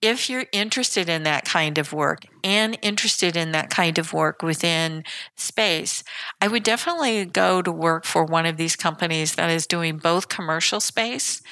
if 0.00 0.30
you're 0.30 0.46
interested 0.52 1.08
in 1.08 1.24
that 1.24 1.44
kind 1.44 1.76
of 1.76 1.92
work 1.92 2.22
and 2.44 2.78
interested 2.82 3.36
in 3.36 3.52
that 3.52 3.68
kind 3.68 3.98
of 3.98 4.12
work 4.12 4.42
within 4.42 5.02
space, 5.36 6.04
I 6.40 6.46
would 6.48 6.62
definitely 6.62 7.24
go 7.24 7.62
to 7.62 7.72
work 7.72 8.04
for 8.04 8.24
one 8.24 8.46
of 8.46 8.56
these 8.56 8.76
companies 8.76 9.34
that 9.34 9.50
is 9.50 9.66
doing 9.66 9.98
both 9.98 10.28
commercial 10.28 10.80
space 10.80 11.42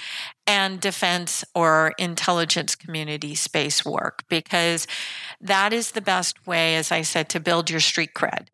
and 0.47 0.81
defense 0.81 1.45
or 1.55 1.93
intelligence 1.99 2.77
community 2.77 3.35
space 3.35 3.85
work 3.85 4.23
because 4.29 4.87
that 5.41 5.73
is 5.73 5.93
the 5.93 6.01
best 6.01 6.47
way, 6.47 6.77
as 6.77 6.93
I 6.93 7.03
said, 7.03 7.29
to 7.31 7.41
build 7.41 7.69
your 7.69 7.81
street 7.81 8.15
cred 8.15 8.47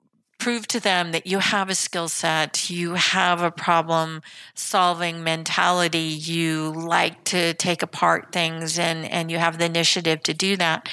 prove 0.43 0.67
to 0.67 0.81
them 0.81 1.13
that 1.13 1.25
you 1.25 1.39
have 1.39 1.71
a 1.71 1.75
skill 1.75 2.09
set, 2.09 2.69
you 2.69 2.95
have 2.95 3.43
a 3.43 3.51
problem 3.53 4.21
solving 4.57 5.23
mentality, 5.23 5.99
you 5.99 6.73
like 6.73 7.23
to 7.23 7.55
take 7.55 7.81
apart 7.81 8.33
things 8.33 8.77
and, 8.77 9.05
and 9.05 9.31
you 9.31 9.39
have 9.39 9.59
the 9.59 9.65
initiative 9.65 10.21
to 10.21 10.35
do 10.35 10.57
that. 10.57 10.89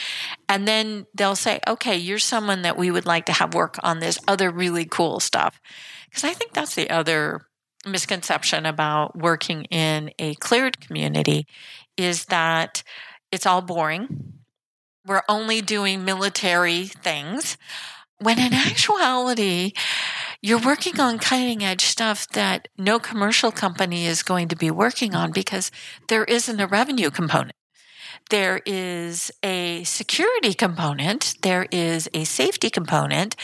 And 0.47 0.67
then 0.67 1.07
they'll 1.15 1.35
say, 1.35 1.59
okay, 1.67 1.97
you're 1.97 2.19
someone 2.19 2.61
that 2.61 2.77
we 2.77 2.91
would 2.91 3.07
like 3.07 3.25
to 3.25 3.33
have 3.33 3.55
work 3.55 3.79
on 3.81 3.97
this 3.97 4.19
other 4.27 4.51
really 4.51 4.85
cool 4.85 5.19
stuff. 5.19 5.59
Because 6.05 6.25
I 6.25 6.33
think 6.33 6.53
that's 6.53 6.75
the 6.75 6.91
other 6.91 7.41
misconception 7.87 8.67
about 8.67 9.17
working 9.17 9.63
in 9.71 10.11
a 10.19 10.35
cleared 10.35 10.79
community 10.79 11.47
is 11.97 12.25
that 12.25 12.83
it's 13.31 13.47
all 13.47 13.63
boring. 13.63 14.33
We're 15.07 15.23
only 15.27 15.61
doing 15.61 16.05
military 16.05 16.85
things 16.85 17.57
when 18.19 18.39
in 18.39 18.53
actuality, 18.53 19.73
you're 20.41 20.59
working 20.59 20.99
on 20.99 21.19
cutting 21.19 21.63
edge 21.63 21.81
stuff 21.81 22.27
that 22.29 22.67
no 22.77 22.99
commercial 22.99 23.51
company 23.51 24.05
is 24.05 24.23
going 24.23 24.47
to 24.49 24.55
be 24.55 24.71
working 24.71 25.15
on 25.15 25.31
because 25.31 25.71
there 26.07 26.23
isn't 26.25 26.59
a 26.59 26.67
revenue 26.67 27.09
component. 27.09 27.53
There 28.29 28.61
is 28.65 29.31
a 29.43 29.83
security 29.85 30.53
component, 30.53 31.33
there 31.41 31.65
is 31.71 32.07
a 32.13 32.25
safety 32.25 32.69
component, 32.69 33.35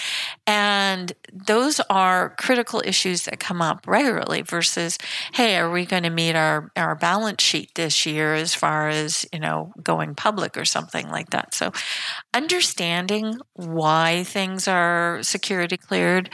and 0.47 1.12
those 1.34 1.79
are 1.89 2.36
critical 2.38 2.81
issues 2.86 3.23
that 3.23 3.39
come 3.39 3.62
up 3.62 3.88
regularly 3.88 4.41
versus, 4.43 4.99
hey, 5.34 5.58
are 5.58 5.71
we 5.71 5.86
going 5.86 6.03
to 6.03 6.12
meet 6.12 6.36
our, 6.36 6.71
our 6.75 6.95
balance 6.95 7.41
sheet 7.41 7.71
this 7.75 8.05
year 8.05 8.36
as 8.36 8.53
far 8.53 8.89
as, 8.89 9.25
you 9.34 9.39
know, 9.39 9.73
going 9.81 10.13
public 10.13 10.55
or 10.55 10.65
something 10.65 11.10
like 11.10 11.31
that. 11.31 11.55
So 11.55 11.71
understanding 12.34 13.39
why 13.53 14.23
things 14.23 14.67
are 14.67 15.19
security 15.23 15.77
cleared 15.77 16.29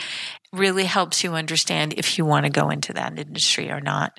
really 0.51 0.85
helps 0.85 1.23
you 1.23 1.33
understand 1.33 1.93
if 1.95 2.17
you 2.17 2.25
want 2.25 2.45
to 2.45 2.51
go 2.51 2.69
into 2.69 2.91
that 2.93 3.17
industry 3.17 3.71
or 3.71 3.79
not. 3.79 4.11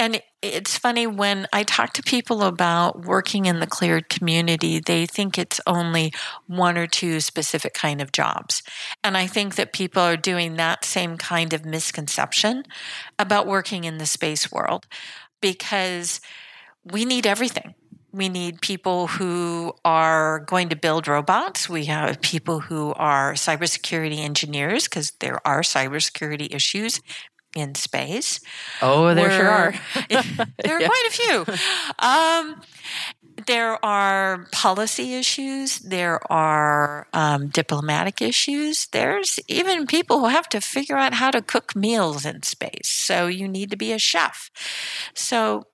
And 0.00 0.22
it's 0.40 0.78
funny 0.78 1.06
when 1.06 1.46
I 1.52 1.62
talk 1.62 1.92
to 1.92 2.02
people 2.02 2.42
about 2.42 3.04
working 3.04 3.44
in 3.44 3.60
the 3.60 3.66
cleared 3.66 4.08
community, 4.08 4.80
they 4.80 5.04
think 5.04 5.36
it's 5.36 5.60
only 5.66 6.14
one 6.46 6.78
or 6.78 6.86
two 6.86 7.20
specific 7.20 7.74
kind 7.74 8.00
of 8.00 8.10
jobs. 8.10 8.62
And 9.04 9.14
I 9.14 9.26
think 9.26 9.56
that 9.56 9.74
people 9.74 10.00
are 10.00 10.16
doing 10.16 10.56
that 10.56 10.86
same 10.86 11.18
kind 11.18 11.52
of 11.52 11.66
misconception 11.66 12.64
about 13.18 13.46
working 13.46 13.84
in 13.84 13.98
the 13.98 14.06
space 14.06 14.50
world 14.50 14.86
because 15.42 16.22
we 16.82 17.04
need 17.04 17.26
everything. 17.26 17.74
We 18.10 18.30
need 18.30 18.62
people 18.62 19.06
who 19.06 19.74
are 19.84 20.40
going 20.40 20.70
to 20.70 20.76
build 20.76 21.08
robots. 21.08 21.68
We 21.68 21.84
have 21.84 22.22
people 22.22 22.60
who 22.60 22.94
are 22.94 23.34
cybersecurity 23.34 24.18
engineers 24.18 24.84
because 24.84 25.12
there 25.20 25.46
are 25.46 25.60
cybersecurity 25.60 26.52
issues 26.54 27.02
in 27.54 27.74
space. 27.74 28.40
Oh, 28.80 29.14
there 29.14 29.30
sure 29.30 29.48
are. 29.48 29.74
there 30.08 30.76
are 30.76 30.80
yeah. 30.80 30.86
quite 30.86 31.06
a 31.06 31.10
few. 31.10 31.44
Um, 31.98 32.62
there 33.46 33.84
are 33.84 34.46
policy 34.52 35.14
issues. 35.14 35.78
There 35.78 36.20
are 36.32 37.06
um, 37.12 37.48
diplomatic 37.48 38.22
issues. 38.22 38.86
There's 38.88 39.40
even 39.48 39.86
people 39.86 40.20
who 40.20 40.26
have 40.26 40.48
to 40.50 40.60
figure 40.60 40.96
out 40.96 41.14
how 41.14 41.30
to 41.30 41.42
cook 41.42 41.74
meals 41.74 42.24
in 42.24 42.42
space. 42.42 42.88
So 42.88 43.26
you 43.26 43.48
need 43.48 43.70
to 43.70 43.76
be 43.76 43.92
a 43.92 43.98
chef. 43.98 44.50
So 45.14 45.64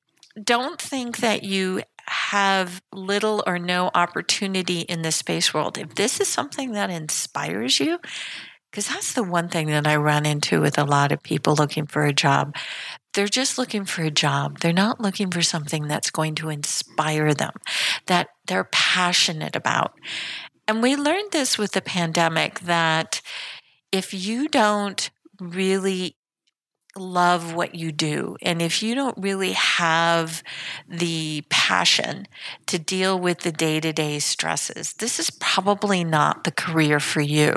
don't 0.42 0.80
think 0.80 1.18
that 1.18 1.42
you 1.42 1.82
have 2.08 2.82
little 2.92 3.42
or 3.46 3.58
no 3.58 3.90
opportunity 3.94 4.80
in 4.80 5.02
the 5.02 5.10
space 5.10 5.52
world. 5.52 5.76
If 5.76 5.96
this 5.96 6.20
is 6.20 6.28
something 6.28 6.72
that 6.72 6.90
inspires 6.90 7.80
you, 7.80 7.98
because 8.76 8.88
that's 8.88 9.14
the 9.14 9.22
one 9.22 9.48
thing 9.48 9.68
that 9.68 9.86
I 9.86 9.96
run 9.96 10.26
into 10.26 10.60
with 10.60 10.76
a 10.76 10.84
lot 10.84 11.10
of 11.10 11.22
people 11.22 11.54
looking 11.54 11.86
for 11.86 12.04
a 12.04 12.12
job. 12.12 12.54
They're 13.14 13.26
just 13.26 13.56
looking 13.56 13.86
for 13.86 14.02
a 14.02 14.10
job. 14.10 14.58
They're 14.60 14.70
not 14.74 15.00
looking 15.00 15.30
for 15.30 15.40
something 15.40 15.88
that's 15.88 16.10
going 16.10 16.34
to 16.34 16.50
inspire 16.50 17.32
them, 17.32 17.54
that 18.04 18.28
they're 18.46 18.68
passionate 18.70 19.56
about. 19.56 19.94
And 20.68 20.82
we 20.82 20.94
learned 20.94 21.32
this 21.32 21.56
with 21.56 21.72
the 21.72 21.80
pandemic 21.80 22.60
that 22.60 23.22
if 23.92 24.12
you 24.12 24.46
don't 24.46 25.10
really 25.40 26.15
love 26.96 27.54
what 27.54 27.74
you 27.74 27.92
do. 27.92 28.36
And 28.42 28.60
if 28.60 28.82
you 28.82 28.94
don't 28.94 29.16
really 29.18 29.52
have 29.52 30.42
the 30.88 31.44
passion 31.48 32.26
to 32.66 32.78
deal 32.78 33.18
with 33.18 33.40
the 33.40 33.52
day 33.52 33.80
to 33.80 33.92
day 33.92 34.18
stresses, 34.18 34.94
this 34.94 35.18
is 35.18 35.30
probably 35.30 36.04
not 36.04 36.44
the 36.44 36.50
career 36.50 37.00
for 37.00 37.20
you. 37.20 37.54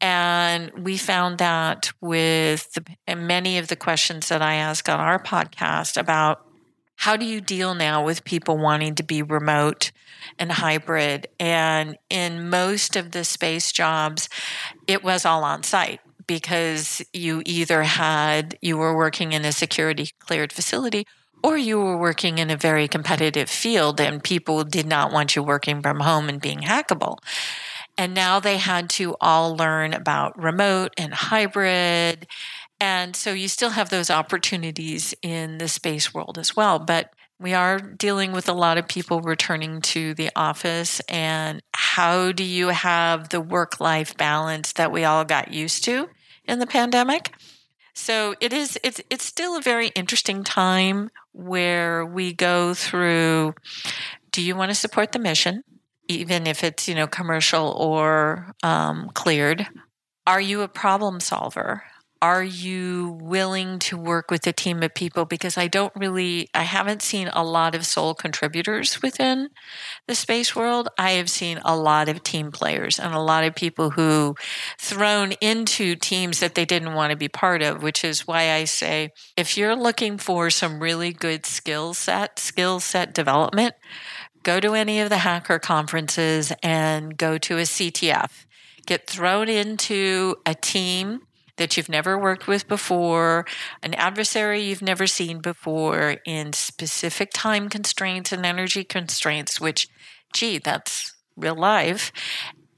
And 0.00 0.70
we 0.72 0.96
found 0.96 1.38
that 1.38 1.92
with 2.00 2.72
the, 2.72 3.16
many 3.16 3.58
of 3.58 3.68
the 3.68 3.76
questions 3.76 4.28
that 4.28 4.42
I 4.42 4.54
ask 4.54 4.88
on 4.88 5.00
our 5.00 5.22
podcast 5.22 5.96
about 5.96 6.46
how 6.96 7.16
do 7.16 7.24
you 7.24 7.40
deal 7.40 7.74
now 7.74 8.04
with 8.04 8.24
people 8.24 8.56
wanting 8.56 8.94
to 8.94 9.02
be 9.02 9.22
remote 9.22 9.90
and 10.38 10.52
hybrid? 10.52 11.26
And 11.38 11.98
in 12.08 12.48
most 12.48 12.96
of 12.96 13.10
the 13.10 13.24
space 13.24 13.72
jobs, 13.72 14.28
it 14.86 15.02
was 15.02 15.26
all 15.26 15.44
on 15.44 15.64
site 15.64 16.00
because 16.26 17.02
you 17.12 17.42
either 17.46 17.82
had 17.82 18.58
you 18.62 18.76
were 18.78 18.96
working 18.96 19.32
in 19.32 19.44
a 19.44 19.52
security 19.52 20.10
cleared 20.20 20.52
facility 20.52 21.06
or 21.42 21.56
you 21.58 21.78
were 21.78 21.98
working 21.98 22.38
in 22.38 22.50
a 22.50 22.56
very 22.56 22.88
competitive 22.88 23.50
field 23.50 24.00
and 24.00 24.24
people 24.24 24.64
did 24.64 24.86
not 24.86 25.12
want 25.12 25.36
you 25.36 25.42
working 25.42 25.82
from 25.82 26.00
home 26.00 26.28
and 26.28 26.40
being 26.40 26.60
hackable. 26.60 27.18
And 27.98 28.14
now 28.14 28.40
they 28.40 28.58
had 28.58 28.90
to 28.90 29.16
all 29.20 29.56
learn 29.56 29.94
about 29.94 30.40
remote 30.42 30.92
and 30.98 31.14
hybrid 31.14 32.26
And 32.80 33.16
so 33.16 33.32
you 33.32 33.48
still 33.48 33.70
have 33.70 33.90
those 33.90 34.10
opportunities 34.10 35.14
in 35.22 35.58
the 35.58 35.68
space 35.68 36.12
world 36.12 36.38
as 36.38 36.56
well. 36.56 36.78
But 36.78 37.12
we 37.40 37.54
are 37.54 37.78
dealing 37.78 38.32
with 38.32 38.48
a 38.48 38.52
lot 38.52 38.78
of 38.78 38.88
people 38.88 39.20
returning 39.20 39.80
to 39.82 40.14
the 40.14 40.30
office. 40.36 41.00
And 41.08 41.62
how 41.74 42.32
do 42.32 42.44
you 42.44 42.68
have 42.68 43.30
the 43.30 43.40
work 43.40 43.80
life 43.80 44.16
balance 44.16 44.72
that 44.74 44.92
we 44.92 45.04
all 45.04 45.24
got 45.24 45.52
used 45.52 45.84
to 45.84 46.08
in 46.46 46.58
the 46.58 46.66
pandemic? 46.66 47.32
So 47.94 48.34
it 48.40 48.52
is 48.52 48.78
it's 48.82 49.00
it's 49.08 49.24
still 49.24 49.56
a 49.56 49.62
very 49.62 49.88
interesting 49.88 50.42
time 50.44 51.10
where 51.32 52.04
we 52.04 52.32
go 52.32 52.74
through 52.74 53.54
do 54.30 54.42
you 54.42 54.56
want 54.56 54.70
to 54.70 54.74
support 54.74 55.12
the 55.12 55.18
mission 55.18 55.62
even 56.08 56.46
if 56.46 56.64
it's 56.64 56.88
you 56.88 56.94
know 56.94 57.06
commercial 57.06 57.70
or 57.70 58.54
um, 58.62 59.10
cleared 59.14 59.66
are 60.26 60.40
you 60.40 60.62
a 60.62 60.68
problem 60.68 61.20
solver 61.20 61.82
are 62.22 62.42
you 62.42 63.18
willing 63.20 63.78
to 63.78 63.96
work 63.96 64.30
with 64.30 64.46
a 64.46 64.52
team 64.52 64.82
of 64.82 64.94
people? 64.94 65.24
Because 65.24 65.58
i 65.58 65.66
don't 65.66 65.92
really 65.94 66.48
i 66.54 66.62
haven't 66.62 67.02
seen 67.02 67.28
a 67.32 67.44
lot 67.44 67.74
of 67.74 67.84
sole 67.86 68.14
contributors 68.14 69.02
within 69.02 69.50
the 70.06 70.14
space 70.14 70.54
world. 70.56 70.88
I 70.98 71.12
have 71.12 71.30
seen 71.30 71.60
a 71.64 71.76
lot 71.76 72.08
of 72.08 72.22
team 72.22 72.50
players 72.50 72.98
and 72.98 73.14
a 73.14 73.20
lot 73.20 73.44
of 73.44 73.54
people 73.54 73.90
who 73.90 74.34
thrown 74.78 75.32
into 75.40 75.94
teams 75.96 76.40
that 76.40 76.54
they 76.54 76.64
didn't 76.64 76.94
want 76.94 77.10
to 77.10 77.16
be 77.16 77.28
part 77.28 77.62
of 77.62 77.82
which 77.82 78.04
is 78.04 78.26
why 78.26 78.52
i 78.52 78.64
say 78.64 79.10
if 79.36 79.56
you're 79.56 79.76
looking 79.76 80.18
for 80.18 80.50
some 80.50 80.80
really 80.80 81.12
good 81.12 81.44
skill 81.46 81.94
set 81.94 82.38
skill 82.38 82.80
set 82.80 83.14
development 83.14 83.74
go 84.42 84.60
to 84.60 84.74
any 84.74 85.00
of 85.00 85.08
the 85.08 85.18
hacker 85.18 85.58
conferences 85.58 86.52
and 86.62 87.16
go 87.16 87.38
to 87.38 87.58
a 87.58 87.62
ctf 87.62 88.46
get 88.86 89.06
thrown 89.06 89.48
into 89.48 90.36
a 90.46 90.54
team 90.54 91.20
that 91.56 91.76
you've 91.76 91.88
never 91.88 92.18
worked 92.18 92.46
with 92.46 92.66
before, 92.68 93.44
an 93.82 93.94
adversary 93.94 94.62
you've 94.62 94.82
never 94.82 95.06
seen 95.06 95.38
before, 95.38 96.16
in 96.26 96.52
specific 96.52 97.30
time 97.32 97.68
constraints 97.68 98.32
and 98.32 98.44
energy 98.44 98.84
constraints, 98.84 99.60
which, 99.60 99.88
gee, 100.32 100.58
that's 100.58 101.14
real 101.36 101.56
life. 101.56 102.12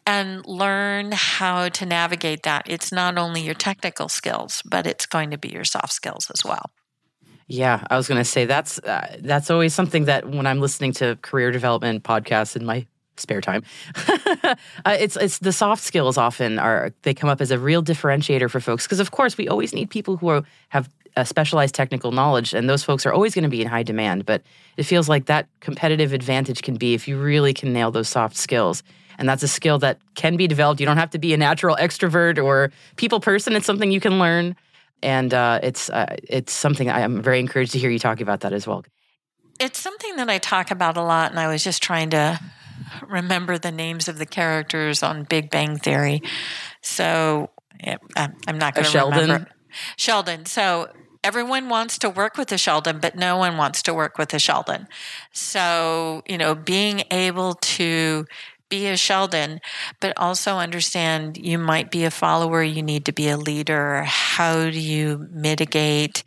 And 0.09 0.47
learn 0.47 1.11
how 1.12 1.69
to 1.69 1.85
navigate 1.85 2.45
that. 2.45 2.67
It's 2.69 2.93
not 2.93 3.19
only 3.19 3.41
your 3.43 3.55
technical 3.55 4.09
skills, 4.09 4.62
but 4.65 4.87
it's 4.87 5.05
going 5.05 5.33
to 5.33 5.39
be 5.39 5.49
your 5.49 5.65
soft 5.65 5.93
skills 5.93 6.31
as 6.33 6.45
well. 6.45 6.71
Yeah, 7.49 7.85
I 7.91 7.97
was 7.97 8.07
going 8.07 8.21
to 8.21 8.25
say 8.25 8.45
that's 8.45 8.79
uh, 8.81 9.19
that's 9.21 9.51
always 9.51 9.73
something 9.75 10.07
that 10.07 10.29
when 10.29 10.47
I'm 10.47 10.61
listening 10.61 10.93
to 10.95 11.17
career 11.23 11.51
development 11.51 12.03
podcasts 12.03 12.57
in 12.57 12.65
my 12.65 12.87
spare 13.20 13.40
time. 13.40 13.62
uh, 14.44 14.57
it's 14.87 15.16
it's 15.16 15.38
the 15.38 15.52
soft 15.52 15.83
skills 15.83 16.16
often 16.16 16.59
are 16.59 16.92
they 17.02 17.14
come 17.14 17.31
up 17.31 17.40
as 17.40 17.50
a 17.50 17.59
real 17.59 17.83
differentiator 17.83 18.50
for 18.50 18.61
folks 18.61 18.85
because 18.85 19.00
of 19.00 19.11
course 19.11 19.37
we 19.37 19.48
always 19.48 19.74
need 19.74 19.90
people 19.90 20.16
who 20.16 20.29
are, 20.29 20.42
have 20.68 20.88
specialized 21.24 21.74
technical 21.74 22.12
knowledge 22.12 22.52
and 22.52 22.68
those 22.68 22.85
folks 22.85 23.07
are 23.07 23.12
always 23.12 23.35
going 23.35 23.42
to 23.42 23.48
be 23.48 23.62
in 23.62 23.68
high 23.68 23.83
demand 23.83 24.26
but 24.26 24.42
it 24.76 24.83
feels 24.83 25.09
like 25.09 25.24
that 25.26 25.48
competitive 25.61 26.12
advantage 26.12 26.61
can 26.61 26.76
be 26.76 26.92
if 26.92 27.09
you 27.09 27.18
really 27.18 27.55
can 27.55 27.72
nail 27.72 27.90
those 27.90 28.07
soft 28.07 28.37
skills 28.37 28.83
and 29.16 29.26
that's 29.26 29.42
a 29.42 29.48
skill 29.48 29.79
that 29.79 29.98
can 30.14 30.37
be 30.37 30.46
developed 30.46 30.79
you 30.79 30.85
don't 30.85 30.98
have 30.98 31.09
to 31.09 31.18
be 31.18 31.33
a 31.33 31.37
natural 31.38 31.74
extrovert 31.76 32.42
or 32.42 32.70
people 32.96 33.18
person 33.18 33.55
it's 33.55 33.64
something 33.64 33.90
you 33.90 34.00
can 34.00 34.18
learn 34.18 34.55
and 35.02 35.35
uh, 35.35 35.61
it's 35.62 35.90
uh, 35.90 36.16
it's 36.29 36.52
something 36.52 36.90
I'm 36.90 37.22
very 37.22 37.40
encouraged 37.40 37.72
to 37.72 37.79
hear 37.79 37.90
you 37.90 37.98
talk 37.98 38.20
about 38.20 38.40
that 38.40 38.52
as 38.52 38.66
well. 38.66 38.85
It's 39.59 39.79
something 39.79 40.16
that 40.16 40.29
I 40.29 40.38
talk 40.38 40.70
about 40.70 40.96
a 40.96 41.02
lot, 41.02 41.31
and 41.31 41.40
I 41.40 41.48
was 41.48 41.64
just 41.64 41.83
trying 41.83 42.11
to 42.11 42.40
remember 43.07 43.59
the 43.59 43.73
names 43.73 44.09
of 44.09 44.19
the 44.19 44.27
characters 44.27 45.03
on 45.03 45.25
Big 45.25 45.51
Bang 45.51 45.79
Theory. 45.79 46.23
So 46.83 47.51
I'm 48.17 48.59
not 48.59 48.75
going 48.75 48.87
to 48.87 48.99
remember. 48.99 49.49
Sheldon. 49.97 50.47
So 50.47 50.89
everyone 51.23 51.69
wants 51.69 51.99
to 51.99 52.09
work 52.09 52.39
with 52.39 52.53
a 52.53 52.59
Sheldon, 52.59 52.99
but 53.01 53.17
no 53.17 53.37
one 53.37 53.57
wants 53.57 53.83
to 53.83 53.93
work 53.93 54.17
with 54.17 54.33
a 54.33 54.39
Sheldon. 54.39 54.87
So, 55.33 56.23
you 56.29 56.39
know, 56.39 56.55
being 56.55 57.03
able 57.11 57.55
to 57.55 58.27
be 58.69 58.87
a 58.87 58.97
Sheldon, 58.97 59.61
but 60.01 60.12
also 60.17 60.57
understand 60.57 61.37
you 61.37 61.59
might 61.59 61.91
be 61.91 62.05
a 62.05 62.11
follower, 62.11 62.62
you 62.62 62.83
need 62.83 63.05
to 63.05 63.12
be 63.12 63.29
a 63.29 63.37
leader. 63.37 64.03
How 64.05 64.71
do 64.71 64.81
you 64.81 65.29
mitigate 65.31 66.25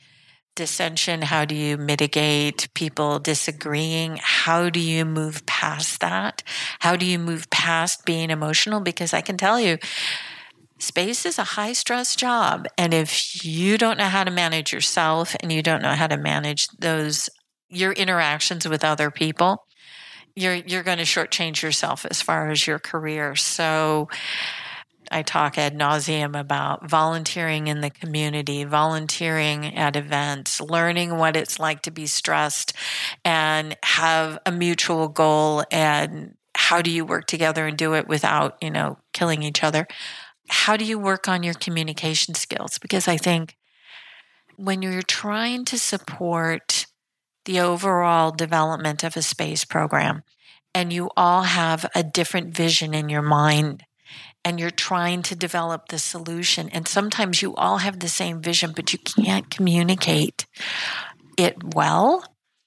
dissension? 0.60 1.22
How 1.22 1.46
do 1.46 1.56
you 1.56 1.78
mitigate 1.78 2.68
people 2.74 3.18
disagreeing? 3.18 4.20
How 4.22 4.70
do 4.70 4.82
you 4.82 5.06
move 5.06 5.46
past 5.46 6.02
that? 6.02 6.44
How 6.80 6.98
do 6.98 7.06
you 7.06 7.18
move 7.18 7.50
past 7.50 8.06
being 8.06 8.30
emotional? 8.30 8.82
Because 8.82 9.14
I 9.14 9.22
can 9.22 9.38
tell 9.38 9.58
you, 9.58 9.78
space 10.78 11.26
is 11.26 11.40
a 11.40 11.56
high 11.56 11.72
stress 11.72 12.14
job. 12.14 12.68
And 12.78 12.94
if 12.94 13.46
you 13.46 13.78
don't 13.78 13.98
know 13.98 14.10
how 14.10 14.26
to 14.26 14.32
manage 14.32 14.74
yourself 14.74 15.34
and 15.40 15.50
you 15.50 15.64
don't 15.64 15.82
know 15.82 15.96
how 15.96 16.08
to 16.08 16.18
manage 16.18 16.68
those, 16.78 17.30
your 17.70 17.94
interactions 17.94 18.68
with 18.68 18.84
other 18.84 19.10
people, 19.10 19.66
you're, 20.36 20.56
you're 20.56 20.84
going 20.84 20.98
to 20.98 21.06
shortchange 21.06 21.62
yourself 21.62 22.06
as 22.06 22.22
far 22.22 22.50
as 22.50 22.68
your 22.68 22.80
career. 22.80 23.38
So, 23.38 24.10
I 25.12 25.22
talk 25.24 25.58
ad 25.58 25.78
nauseum 25.78 26.40
about 26.40 26.90
volunteering 26.90 27.68
in 27.68 27.82
the 27.82 27.90
community, 27.90 28.64
volunteering 28.64 29.76
at 29.76 29.96
events, 29.96 30.62
learning 30.62 31.18
what 31.18 31.36
it's 31.36 31.60
like 31.60 31.82
to 31.84 31.92
be 31.92 32.08
stressed 32.08 32.74
and 33.26 33.76
have 33.84 34.40
a 34.46 34.52
mutual 34.52 35.08
goal 35.08 35.64
and 35.72 36.36
how 36.56 36.82
do 36.82 36.92
you 36.92 37.06
work 37.06 37.26
together 37.26 37.68
and 37.68 37.78
do 37.78 37.94
it 37.94 38.08
without, 38.08 38.58
you 38.62 38.70
know, 38.70 38.98
killing 39.14 39.44
each 39.44 39.64
other? 39.64 39.88
How 40.50 40.78
do 40.78 40.86
you 40.86 41.00
work 41.00 41.28
on 41.28 41.44
your 41.44 41.54
communication 41.54 42.34
skills? 42.36 42.78
Because 42.80 43.08
I 43.08 43.18
think 43.18 43.56
when 44.56 44.82
you're 44.82 45.02
trying 45.02 45.64
to 45.66 45.80
support 45.80 46.86
the 47.46 47.60
overall 47.62 48.32
development 48.32 49.04
of 49.04 49.16
a 49.16 49.22
space 49.22 49.64
program 49.64 50.24
and 50.76 50.92
you 50.92 51.10
all 51.16 51.44
have 51.44 51.86
a 51.96 52.04
different 52.04 52.56
vision 52.56 52.94
in 52.94 53.10
your 53.10 53.22
mind 53.22 53.84
and 54.46 54.60
you're 54.60 54.70
trying 54.70 55.22
to 55.24 55.36
develop 55.36 55.90
the 55.90 56.00
solution. 56.00 56.70
And 56.70 56.88
sometimes 56.88 57.42
you 57.42 57.56
all 57.56 57.80
have 57.80 58.00
the 58.00 58.10
same 58.10 58.42
vision, 58.42 58.74
but 58.76 58.94
you 58.94 59.00
can't 59.00 59.50
communicate 59.50 60.46
it 61.38 61.74
well. 61.76 62.24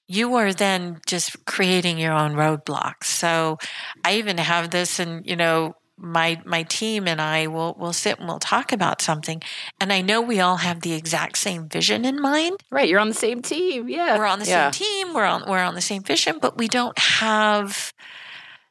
You 0.09 0.35
are 0.35 0.53
then 0.53 1.01
just 1.07 1.45
creating 1.47 1.99
your 1.99 2.13
own 2.13 2.33
roadblocks. 2.35 3.05
So 3.05 3.59
I 4.05 4.17
even 4.17 4.39
have 4.39 4.71
this, 4.71 4.99
and 4.99 5.27
you 5.27 5.37
know, 5.37 5.75
my 5.97 6.41
my 6.45 6.65
team 6.65 7.07
and 7.07 7.21
I 7.21 7.47
will 7.47 7.75
will 7.79 7.93
sit 7.93 8.19
and 8.19 8.29
we'll 8.29 8.41
talk 8.41 8.73
about 8.73 9.01
something 9.01 9.41
and 9.81 9.93
I 9.93 10.01
know 10.01 10.21
we 10.21 10.41
all 10.41 10.57
have 10.57 10.81
the 10.81 10.95
exact 10.95 11.39
same 11.39 11.69
vision 11.69 12.05
in 12.05 12.21
mind. 12.21 12.59
Right, 12.71 12.89
you're 12.89 12.99
on 12.99 13.09
the 13.09 13.15
same 13.15 13.41
team. 13.41 13.89
Yeah. 13.89 14.19
We're 14.19 14.27
on 14.27 14.41
the 14.41 14.47
yeah. 14.47 14.71
same 14.71 14.85
team, 14.85 15.15
we're 15.15 15.25
on 15.25 15.45
we're 15.49 15.63
on 15.63 15.75
the 15.75 15.81
same 15.81 16.03
vision, 16.03 16.39
but 16.41 16.59
we 16.59 16.67
don't 16.67 16.99
have 16.99 17.93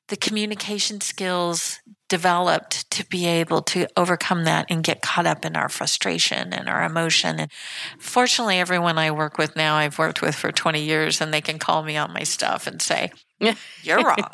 the 0.09 0.17
communication 0.17 0.99
skills 0.99 1.79
developed 2.11 2.91
to 2.91 3.05
be 3.05 3.25
able 3.25 3.61
to 3.61 3.87
overcome 3.95 4.43
that 4.43 4.65
and 4.69 4.83
get 4.83 5.01
caught 5.01 5.25
up 5.25 5.45
in 5.45 5.55
our 5.55 5.69
frustration 5.69 6.51
and 6.51 6.67
our 6.67 6.83
emotion. 6.83 7.39
And 7.39 7.49
fortunately, 7.99 8.59
everyone 8.59 8.97
I 8.97 9.11
work 9.11 9.37
with 9.37 9.55
now, 9.55 9.75
I've 9.75 9.97
worked 9.97 10.21
with 10.21 10.35
for 10.35 10.51
20 10.51 10.83
years, 10.83 11.21
and 11.21 11.33
they 11.33 11.39
can 11.39 11.57
call 11.57 11.83
me 11.83 11.95
on 11.95 12.11
my 12.11 12.23
stuff 12.23 12.67
and 12.67 12.81
say, 12.81 13.13
You're 13.81 14.03
wrong. 14.03 14.17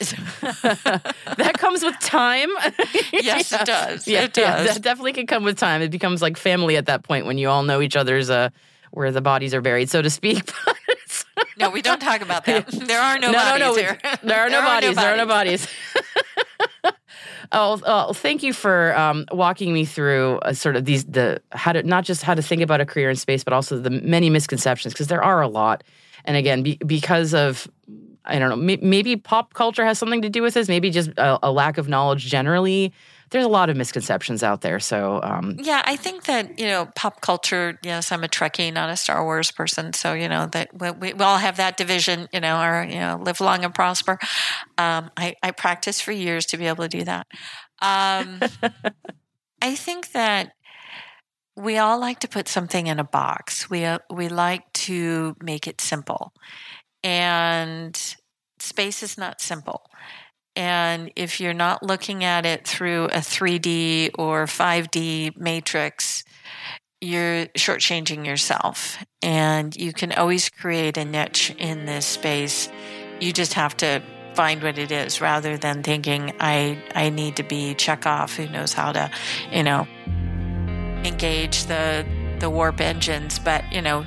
that 0.00 1.54
comes 1.58 1.84
with 1.84 2.00
time. 2.00 2.48
yes, 3.12 3.52
yeah. 3.52 3.60
it 3.60 3.66
does. 3.66 4.08
Yeah, 4.08 4.24
it 4.24 4.32
does. 4.32 4.66
Yeah, 4.66 4.72
that 4.72 4.82
definitely 4.82 5.12
can 5.12 5.28
come 5.28 5.44
with 5.44 5.56
time. 5.56 5.80
It 5.80 5.92
becomes 5.92 6.20
like 6.20 6.36
family 6.36 6.76
at 6.76 6.86
that 6.86 7.04
point 7.04 7.26
when 7.26 7.38
you 7.38 7.48
all 7.48 7.62
know 7.62 7.80
each 7.80 7.94
other's 7.94 8.28
uh, 8.28 8.48
where 8.90 9.12
the 9.12 9.20
bodies 9.20 9.54
are 9.54 9.60
buried, 9.60 9.88
so 9.88 10.02
to 10.02 10.10
speak. 10.10 10.50
no, 11.58 11.70
we 11.70 11.80
don't 11.80 12.00
talk 12.00 12.22
about 12.22 12.44
that. 12.46 12.66
There 12.72 13.00
are 13.00 13.20
no, 13.20 13.30
no 13.30 13.38
bodies 13.38 13.60
no, 13.60 13.72
no. 13.72 13.74
here. 13.76 13.98
There 14.24 14.40
are 14.40 14.50
no, 14.50 14.58
there 14.58 14.66
bodies. 14.66 14.90
Are 14.90 14.94
no 14.94 15.00
There 15.00 15.14
are 15.14 15.16
no 15.16 15.26
bodies. 15.26 15.68
Oh, 17.52 18.12
thank 18.12 18.42
you 18.42 18.52
for 18.52 18.96
um, 18.96 19.24
walking 19.32 19.72
me 19.72 19.84
through 19.84 20.38
uh, 20.38 20.52
sort 20.52 20.76
of 20.76 20.84
these 20.84 21.04
the 21.04 21.40
how 21.52 21.72
to 21.72 21.82
not 21.82 22.04
just 22.04 22.22
how 22.22 22.34
to 22.34 22.42
think 22.42 22.62
about 22.62 22.80
a 22.80 22.86
career 22.86 23.10
in 23.10 23.16
space, 23.16 23.44
but 23.44 23.52
also 23.52 23.78
the 23.78 23.90
many 23.90 24.30
misconceptions 24.30 24.92
because 24.92 25.06
there 25.06 25.22
are 25.22 25.40
a 25.40 25.48
lot. 25.48 25.84
And 26.24 26.36
again, 26.36 26.62
be, 26.62 26.76
because 26.86 27.34
of 27.34 27.68
I 28.24 28.38
don't 28.38 28.50
know, 28.50 28.76
maybe 28.82 29.16
pop 29.16 29.54
culture 29.54 29.84
has 29.84 29.98
something 29.98 30.22
to 30.22 30.28
do 30.28 30.42
with 30.42 30.54
this. 30.54 30.68
Maybe 30.68 30.90
just 30.90 31.10
a, 31.16 31.38
a 31.42 31.50
lack 31.50 31.78
of 31.78 31.88
knowledge 31.88 32.26
generally 32.26 32.92
there's 33.30 33.44
a 33.44 33.48
lot 33.48 33.68
of 33.68 33.76
misconceptions 33.76 34.42
out 34.42 34.60
there. 34.62 34.80
So 34.80 35.20
um, 35.22 35.56
yeah, 35.58 35.82
I 35.84 35.96
think 35.96 36.24
that 36.24 36.58
you 36.58 36.66
know 36.66 36.88
pop 36.94 37.20
culture. 37.20 37.78
Yes, 37.82 38.10
I'm 38.12 38.24
a 38.24 38.28
Trekkie, 38.28 38.72
not 38.72 38.90
a 38.90 38.96
Star 38.96 39.24
Wars 39.24 39.50
person. 39.50 39.92
So 39.92 40.14
you 40.14 40.28
know 40.28 40.46
that 40.46 40.70
we, 40.78 41.12
we 41.12 41.24
all 41.24 41.38
have 41.38 41.56
that 41.56 41.76
division. 41.76 42.28
You 42.32 42.40
know, 42.40 42.60
or 42.62 42.84
you 42.84 42.98
know, 42.98 43.20
live 43.22 43.40
long 43.40 43.64
and 43.64 43.74
prosper. 43.74 44.18
Um, 44.76 45.10
I, 45.16 45.34
I 45.42 45.50
practiced 45.50 46.02
for 46.02 46.12
years 46.12 46.46
to 46.46 46.56
be 46.56 46.66
able 46.66 46.84
to 46.84 46.88
do 46.88 47.04
that. 47.04 47.26
Um, 47.80 48.40
I 49.62 49.74
think 49.74 50.12
that 50.12 50.52
we 51.56 51.76
all 51.76 51.98
like 51.98 52.20
to 52.20 52.28
put 52.28 52.48
something 52.48 52.86
in 52.86 52.98
a 52.98 53.04
box. 53.04 53.68
We 53.68 53.84
uh, 53.84 53.98
we 54.10 54.28
like 54.28 54.72
to 54.72 55.36
make 55.42 55.66
it 55.66 55.80
simple, 55.80 56.32
and 57.02 57.98
space 58.58 59.02
is 59.02 59.18
not 59.18 59.40
simple. 59.40 59.82
And 60.58 61.12
if 61.14 61.40
you're 61.40 61.54
not 61.54 61.84
looking 61.84 62.24
at 62.24 62.44
it 62.44 62.66
through 62.66 63.04
a 63.04 63.18
3D 63.18 64.10
or 64.18 64.46
5D 64.46 65.36
matrix, 65.36 66.24
you're 67.00 67.46
shortchanging 67.46 68.26
yourself. 68.26 68.98
And 69.22 69.74
you 69.76 69.92
can 69.92 70.10
always 70.10 70.48
create 70.48 70.96
a 70.96 71.04
niche 71.04 71.54
in 71.58 71.86
this 71.86 72.04
space. 72.04 72.68
You 73.20 73.32
just 73.32 73.54
have 73.54 73.76
to 73.76 74.02
find 74.34 74.60
what 74.60 74.78
it 74.78 74.90
is 74.90 75.20
rather 75.20 75.56
than 75.56 75.84
thinking 75.84 76.32
I 76.40 76.82
I 76.92 77.10
need 77.10 77.36
to 77.36 77.44
be 77.44 77.74
Chekhov 77.74 78.34
who 78.34 78.48
knows 78.48 78.72
how 78.72 78.90
to, 78.90 79.12
you 79.52 79.62
know, 79.62 79.86
engage 81.04 81.66
the 81.66 82.04
the 82.40 82.50
warp 82.50 82.80
engines, 82.80 83.38
but 83.38 83.62
you 83.72 83.80
know, 83.80 84.04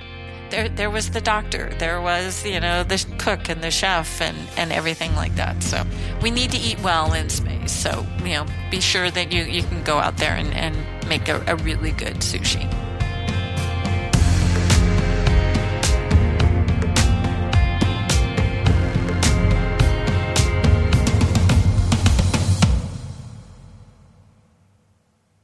there 0.51 0.69
there 0.69 0.89
was 0.89 1.09
the 1.09 1.21
doctor, 1.21 1.71
there 1.79 1.99
was 2.01 2.45
you 2.45 2.59
know 2.59 2.83
the 2.83 3.03
cook 3.17 3.49
and 3.49 3.63
the 3.63 3.71
chef 3.71 4.21
and 4.21 4.37
and 4.57 4.71
everything 4.71 5.15
like 5.15 5.35
that. 5.35 5.63
So 5.63 5.83
we 6.21 6.29
need 6.29 6.51
to 6.51 6.57
eat 6.57 6.79
well 6.83 7.13
in 7.13 7.29
space. 7.29 7.71
So 7.71 8.05
you 8.19 8.33
know, 8.33 8.45
be 8.69 8.81
sure 8.81 9.09
that 9.09 9.31
you 9.31 9.43
you 9.43 9.63
can 9.63 9.81
go 9.83 9.97
out 9.97 10.17
there 10.17 10.35
and, 10.35 10.53
and 10.53 10.75
make 11.07 11.29
a, 11.29 11.43
a 11.47 11.55
really 11.55 11.91
good 11.91 12.17
sushi. 12.17 12.69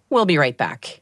We'll 0.10 0.26
be 0.26 0.38
right 0.38 0.58
back. 0.58 1.02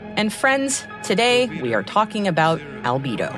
And 0.21 0.31
friends, 0.31 0.85
today 1.01 1.47
we 1.63 1.73
are 1.73 1.81
talking 1.81 2.27
about 2.27 2.59
albedo. 2.83 3.31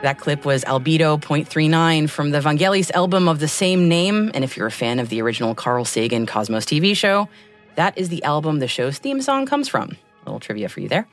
That 0.00 0.16
clip 0.16 0.46
was 0.46 0.64
Albedo 0.64 1.20
0.39 1.20 2.08
from 2.08 2.30
the 2.30 2.40
Vangelis 2.40 2.90
album 2.92 3.28
of 3.28 3.40
the 3.40 3.48
same 3.48 3.86
name. 3.86 4.30
And 4.32 4.42
if 4.42 4.56
you're 4.56 4.66
a 4.66 4.70
fan 4.70 5.00
of 5.00 5.10
the 5.10 5.20
original 5.20 5.54
Carl 5.54 5.84
Sagan 5.84 6.24
Cosmos 6.24 6.64
TV 6.64 6.96
show, 6.96 7.28
that 7.74 7.98
is 7.98 8.08
the 8.08 8.24
album 8.24 8.60
the 8.60 8.68
show's 8.68 8.96
theme 8.96 9.20
song 9.20 9.44
comes 9.44 9.68
from. 9.68 9.90
A 9.90 10.24
little 10.24 10.40
trivia 10.40 10.70
for 10.70 10.80
you 10.80 10.88
there. 10.88 11.06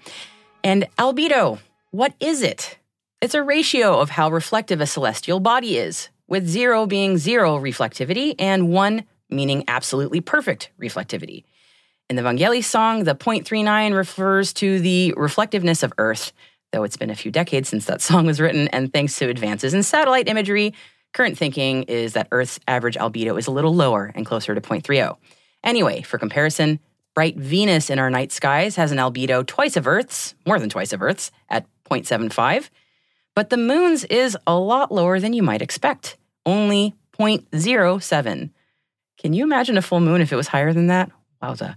And 0.64 0.88
albedo, 0.98 1.60
what 1.90 2.14
is 2.22 2.42
it? 2.42 2.78
It's 3.22 3.36
a 3.36 3.44
ratio 3.44 4.00
of 4.00 4.10
how 4.10 4.32
reflective 4.32 4.82
a 4.82 4.88
celestial 4.88 5.40
body 5.40 5.78
is, 5.78 6.10
with 6.28 6.48
zero 6.48 6.88
being 6.88 7.20
zero 7.20 7.60
reflectivity 7.60 8.34
and 8.40 8.70
one 8.70 9.04
meaning 9.30 9.64
absolutely 9.68 10.22
perfect 10.22 10.72
reflectivity. 10.82 11.44
In 12.10 12.16
the 12.16 12.24
Vangelis 12.24 12.64
song, 12.64 13.04
the 13.04 13.14
0.39 13.14 13.94
refers 13.94 14.54
to 14.54 14.80
the 14.80 15.14
reflectiveness 15.16 15.84
of 15.84 15.94
Earth, 16.00 16.34
though 16.72 16.82
it's 16.82 16.98
been 16.98 17.12
a 17.12 17.16
few 17.16 17.30
decades 17.30 17.70
since 17.70 17.86
that 17.86 18.02
song 18.10 18.26
was 18.26 18.42
written, 18.42 18.68
and 18.70 18.92
thanks 18.92 19.16
to 19.18 19.30
advances 19.30 19.76
in 19.76 19.84
satellite 19.84 20.28
imagery, 20.28 20.74
current 21.14 21.38
thinking 21.38 21.84
is 21.84 22.14
that 22.14 22.28
Earth's 22.32 22.60
average 22.68 22.98
albedo 22.98 23.38
is 23.38 23.46
a 23.46 23.52
little 23.52 23.76
lower 23.76 24.12
and 24.16 24.26
closer 24.26 24.56
to 24.56 24.62
0.30. 24.62 25.16
Anyway, 25.64 26.02
for 26.02 26.18
comparison, 26.18 26.80
bright 27.14 27.38
Venus 27.38 27.92
in 27.92 28.00
our 28.00 28.10
night 28.10 28.32
skies 28.32 28.78
has 28.78 28.92
an 28.92 28.98
albedo 28.98 29.46
twice 29.46 29.78
of 29.78 29.86
Earth's, 29.86 30.34
more 30.48 30.58
than 30.58 30.70
twice 30.70 30.92
of 30.92 31.04
Earth's, 31.04 31.32
at 31.50 31.68
0.75, 31.88 32.72
but 33.36 33.50
the 33.50 33.58
moon's 33.58 34.04
is 34.06 34.38
a 34.46 34.58
lot 34.58 34.92
lower 34.92 35.20
than 35.20 35.34
you 35.34 35.44
might 35.44 35.62
expect, 35.62 36.18
only 36.46 36.96
0.07. 37.14 38.50
Can 39.18 39.34
you 39.34 39.44
imagine 39.44 39.78
a 39.78 39.82
full 39.82 40.00
moon 40.00 40.22
if 40.22 40.32
it 40.32 40.36
was 40.36 40.48
higher 40.48 40.74
than 40.74 40.88
that? 40.88 41.12
Wowza. 41.42 41.76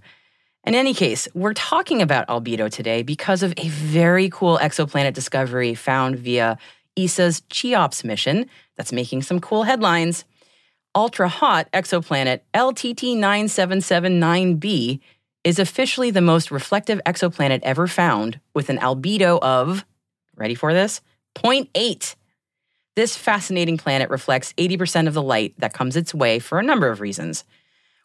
In 0.65 0.73
any 0.73 0.95
case, 0.95 1.27
we're 1.35 1.53
talking 1.53 2.01
about 2.01 2.27
albedo 2.27 2.71
today 2.71 3.03
because 3.03 3.43
of 3.43 3.53
a 3.57 3.69
very 3.69 4.29
cool 4.29 4.57
exoplanet 4.57 5.13
discovery 5.13 5.75
found 5.75 6.17
via 6.17 6.57
ESA's 6.97 7.41
CHEOPS 7.49 8.03
mission 8.03 8.47
that's 8.75 8.91
making 8.91 9.21
some 9.21 9.39
cool 9.39 9.63
headlines. 9.63 10.25
Ultra 10.95 11.27
hot 11.27 11.71
exoplanet 11.71 12.39
LTT 12.53 13.15
9779b 13.17 14.99
is 15.43 15.59
officially 15.59 16.09
the 16.09 16.21
most 16.21 16.49
reflective 16.49 16.99
exoplanet 17.05 17.59
ever 17.61 17.85
found 17.85 18.39
with 18.55 18.69
an 18.69 18.79
albedo 18.79 19.37
of, 19.41 19.85
ready 20.35 20.55
for 20.55 20.73
this? 20.73 21.01
0.8. 21.35 22.15
This 22.95 23.15
fascinating 23.15 23.77
planet 23.77 24.09
reflects 24.09 24.53
80% 24.53 25.07
of 25.07 25.13
the 25.13 25.21
light 25.21 25.53
that 25.57 25.73
comes 25.73 25.95
its 25.95 26.13
way 26.13 26.39
for 26.39 26.59
a 26.59 26.63
number 26.63 26.89
of 26.89 27.01
reasons. 27.01 27.43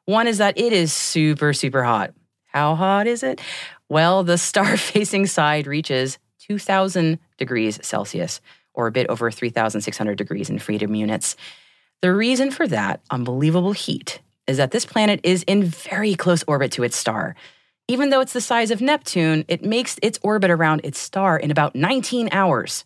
One 0.05 0.27
is 0.27 0.39
that 0.39 0.59
it 0.59 0.73
is 0.73 0.93
super, 0.93 1.53
super 1.53 1.85
hot. 1.85 2.13
How 2.47 2.75
hot 2.75 3.07
is 3.07 3.23
it? 3.23 3.41
Well, 3.89 4.25
the 4.25 4.39
star 4.39 4.77
facing 4.77 5.27
side 5.27 5.67
reaches 5.67 6.19
2,000 6.41 7.19
degrees 7.39 7.79
Celsius, 7.83 8.41
or 8.75 8.89
a 8.89 8.93
bit 8.93 9.07
over 9.09 9.31
3,600 9.31 10.19
degrees 10.19 10.51
in 10.51 10.59
freedom 10.59 10.95
units. 10.95 11.37
The 12.03 12.13
reason 12.13 12.51
for 12.51 12.67
that 12.67 13.01
unbelievable 13.11 13.73
heat 13.73 14.21
is 14.47 14.57
that 14.57 14.73
this 14.73 14.85
planet 14.85 15.21
is 15.23 15.45
in 15.45 15.63
very 15.63 16.15
close 16.15 16.43
orbit 16.49 16.73
to 16.73 16.83
its 16.83 16.97
star. 16.97 17.37
Even 17.87 18.11
though 18.11 18.21
it's 18.21 18.33
the 18.33 18.41
size 18.41 18.71
of 18.71 18.81
Neptune, 18.81 19.45
it 19.49 19.65
makes 19.65 19.99
its 20.03 20.19
orbit 20.23 20.51
around 20.51 20.81
its 20.83 20.99
star 20.99 21.39
in 21.39 21.51
about 21.51 21.77
19 21.77 22.29
hours. 22.33 22.85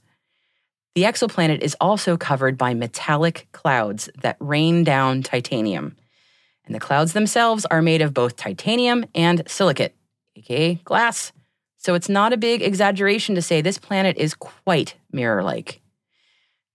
The 0.94 1.02
exoplanet 1.02 1.60
is 1.60 1.76
also 1.80 2.16
covered 2.16 2.56
by 2.56 2.72
metallic 2.72 3.48
clouds 3.50 4.08
that 4.22 4.36
rain 4.38 4.84
down 4.84 5.24
titanium. 5.24 5.96
And 6.66 6.74
the 6.74 6.80
clouds 6.80 7.12
themselves 7.12 7.66
are 7.66 7.82
made 7.82 8.00
of 8.00 8.14
both 8.14 8.36
titanium 8.36 9.04
and 9.14 9.42
silicate, 9.48 9.94
aka 10.36 10.74
glass. 10.76 11.32
So 11.78 11.94
it's 11.94 12.08
not 12.08 12.32
a 12.32 12.38
big 12.38 12.62
exaggeration 12.62 13.34
to 13.34 13.42
say 13.42 13.60
this 13.60 13.76
planet 13.76 14.16
is 14.16 14.34
quite 14.34 14.94
mirror 15.12 15.42
like. 15.42 15.80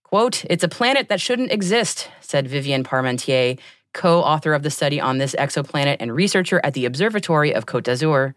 Quote, 0.04 0.44
it's 0.46 0.64
a 0.64 0.70
planet 0.70 1.08
that 1.08 1.22
shouldn't 1.22 1.52
exist, 1.52 2.10
said 2.20 2.48
Vivien 2.48 2.84
Parmentier, 2.84 3.58
co 3.94 4.20
author 4.20 4.54
of 4.54 4.64
the 4.64 4.70
study 4.70 5.00
on 5.00 5.18
this 5.18 5.34
exoplanet 5.36 5.98
and 6.00 6.14
researcher 6.14 6.60
at 6.64 6.74
the 6.74 6.86
Observatory 6.86 7.54
of 7.54 7.66
Côte 7.66 7.84
d'Azur. 7.84 8.34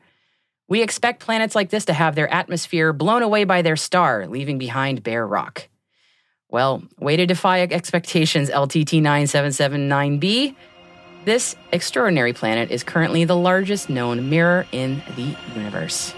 We 0.69 0.81
expect 0.81 1.21
planets 1.21 1.55
like 1.55 1.71
this 1.71 1.85
to 1.87 1.93
have 1.93 2.15
their 2.15 2.33
atmosphere 2.33 2.93
blown 2.93 3.23
away 3.23 3.45
by 3.45 3.63
their 3.63 3.77
star, 3.77 4.27
leaving 4.27 4.59
behind 4.59 5.03
bare 5.03 5.27
rock. 5.27 5.69
Well, 6.53 6.83
way 6.99 7.17
to 7.17 7.25
defy 7.25 7.63
expectations, 7.63 8.51
LTT 8.51 9.01
9779b. 9.01 10.55
This 11.25 11.57
extraordinary 11.73 12.35
planet 12.35 12.71
is 12.71 12.85
currently 12.85 13.25
the 13.25 13.35
largest 13.35 13.89
known 13.89 14.29
mirror 14.29 14.67
in 14.71 15.03
the 15.17 15.35
universe. 15.57 16.15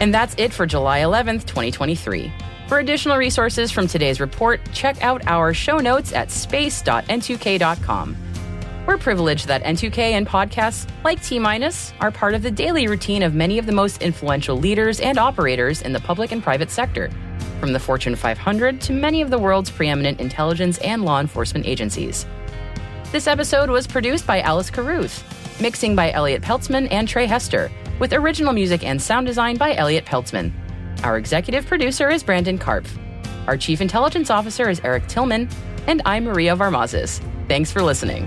And 0.00 0.12
that's 0.12 0.34
it 0.38 0.52
for 0.52 0.66
July 0.66 1.00
11th, 1.02 1.46
2023. 1.46 2.32
For 2.66 2.80
additional 2.80 3.16
resources 3.16 3.70
from 3.70 3.86
today's 3.86 4.18
report, 4.18 4.60
check 4.72 5.00
out 5.04 5.24
our 5.28 5.54
show 5.54 5.78
notes 5.78 6.12
at 6.12 6.32
space.n2k.com. 6.32 8.27
We're 8.88 8.96
privileged 8.96 9.48
that 9.48 9.64
N2K 9.64 9.98
and 9.98 10.26
podcasts 10.26 10.88
like 11.04 11.22
T 11.22 11.38
Minus 11.38 11.92
are 12.00 12.10
part 12.10 12.32
of 12.32 12.40
the 12.40 12.50
daily 12.50 12.88
routine 12.88 13.22
of 13.22 13.34
many 13.34 13.58
of 13.58 13.66
the 13.66 13.72
most 13.72 14.00
influential 14.00 14.56
leaders 14.56 14.98
and 14.98 15.18
operators 15.18 15.82
in 15.82 15.92
the 15.92 16.00
public 16.00 16.32
and 16.32 16.42
private 16.42 16.70
sector, 16.70 17.10
from 17.60 17.74
the 17.74 17.78
Fortune 17.78 18.16
500 18.16 18.80
to 18.80 18.94
many 18.94 19.20
of 19.20 19.28
the 19.28 19.38
world's 19.38 19.68
preeminent 19.68 20.20
intelligence 20.20 20.78
and 20.78 21.04
law 21.04 21.20
enforcement 21.20 21.66
agencies. 21.66 22.24
This 23.12 23.26
episode 23.26 23.68
was 23.68 23.86
produced 23.86 24.26
by 24.26 24.40
Alice 24.40 24.70
Carruth, 24.70 25.22
mixing 25.60 25.94
by 25.94 26.10
Elliott 26.10 26.40
Peltzman 26.40 26.88
and 26.90 27.06
Trey 27.06 27.26
Hester, 27.26 27.70
with 27.98 28.14
original 28.14 28.54
music 28.54 28.84
and 28.84 29.02
sound 29.02 29.26
design 29.26 29.58
by 29.58 29.74
Elliott 29.74 30.06
Peltzman. 30.06 30.50
Our 31.04 31.18
executive 31.18 31.66
producer 31.66 32.08
is 32.08 32.22
Brandon 32.22 32.58
Karpf. 32.58 32.88
Our 33.48 33.58
chief 33.58 33.82
intelligence 33.82 34.30
officer 34.30 34.70
is 34.70 34.80
Eric 34.82 35.06
Tillman, 35.08 35.46
and 35.86 36.00
I'm 36.06 36.24
Maria 36.24 36.56
Varmazes. 36.56 37.20
Thanks 37.48 37.70
for 37.70 37.82
listening. 37.82 38.26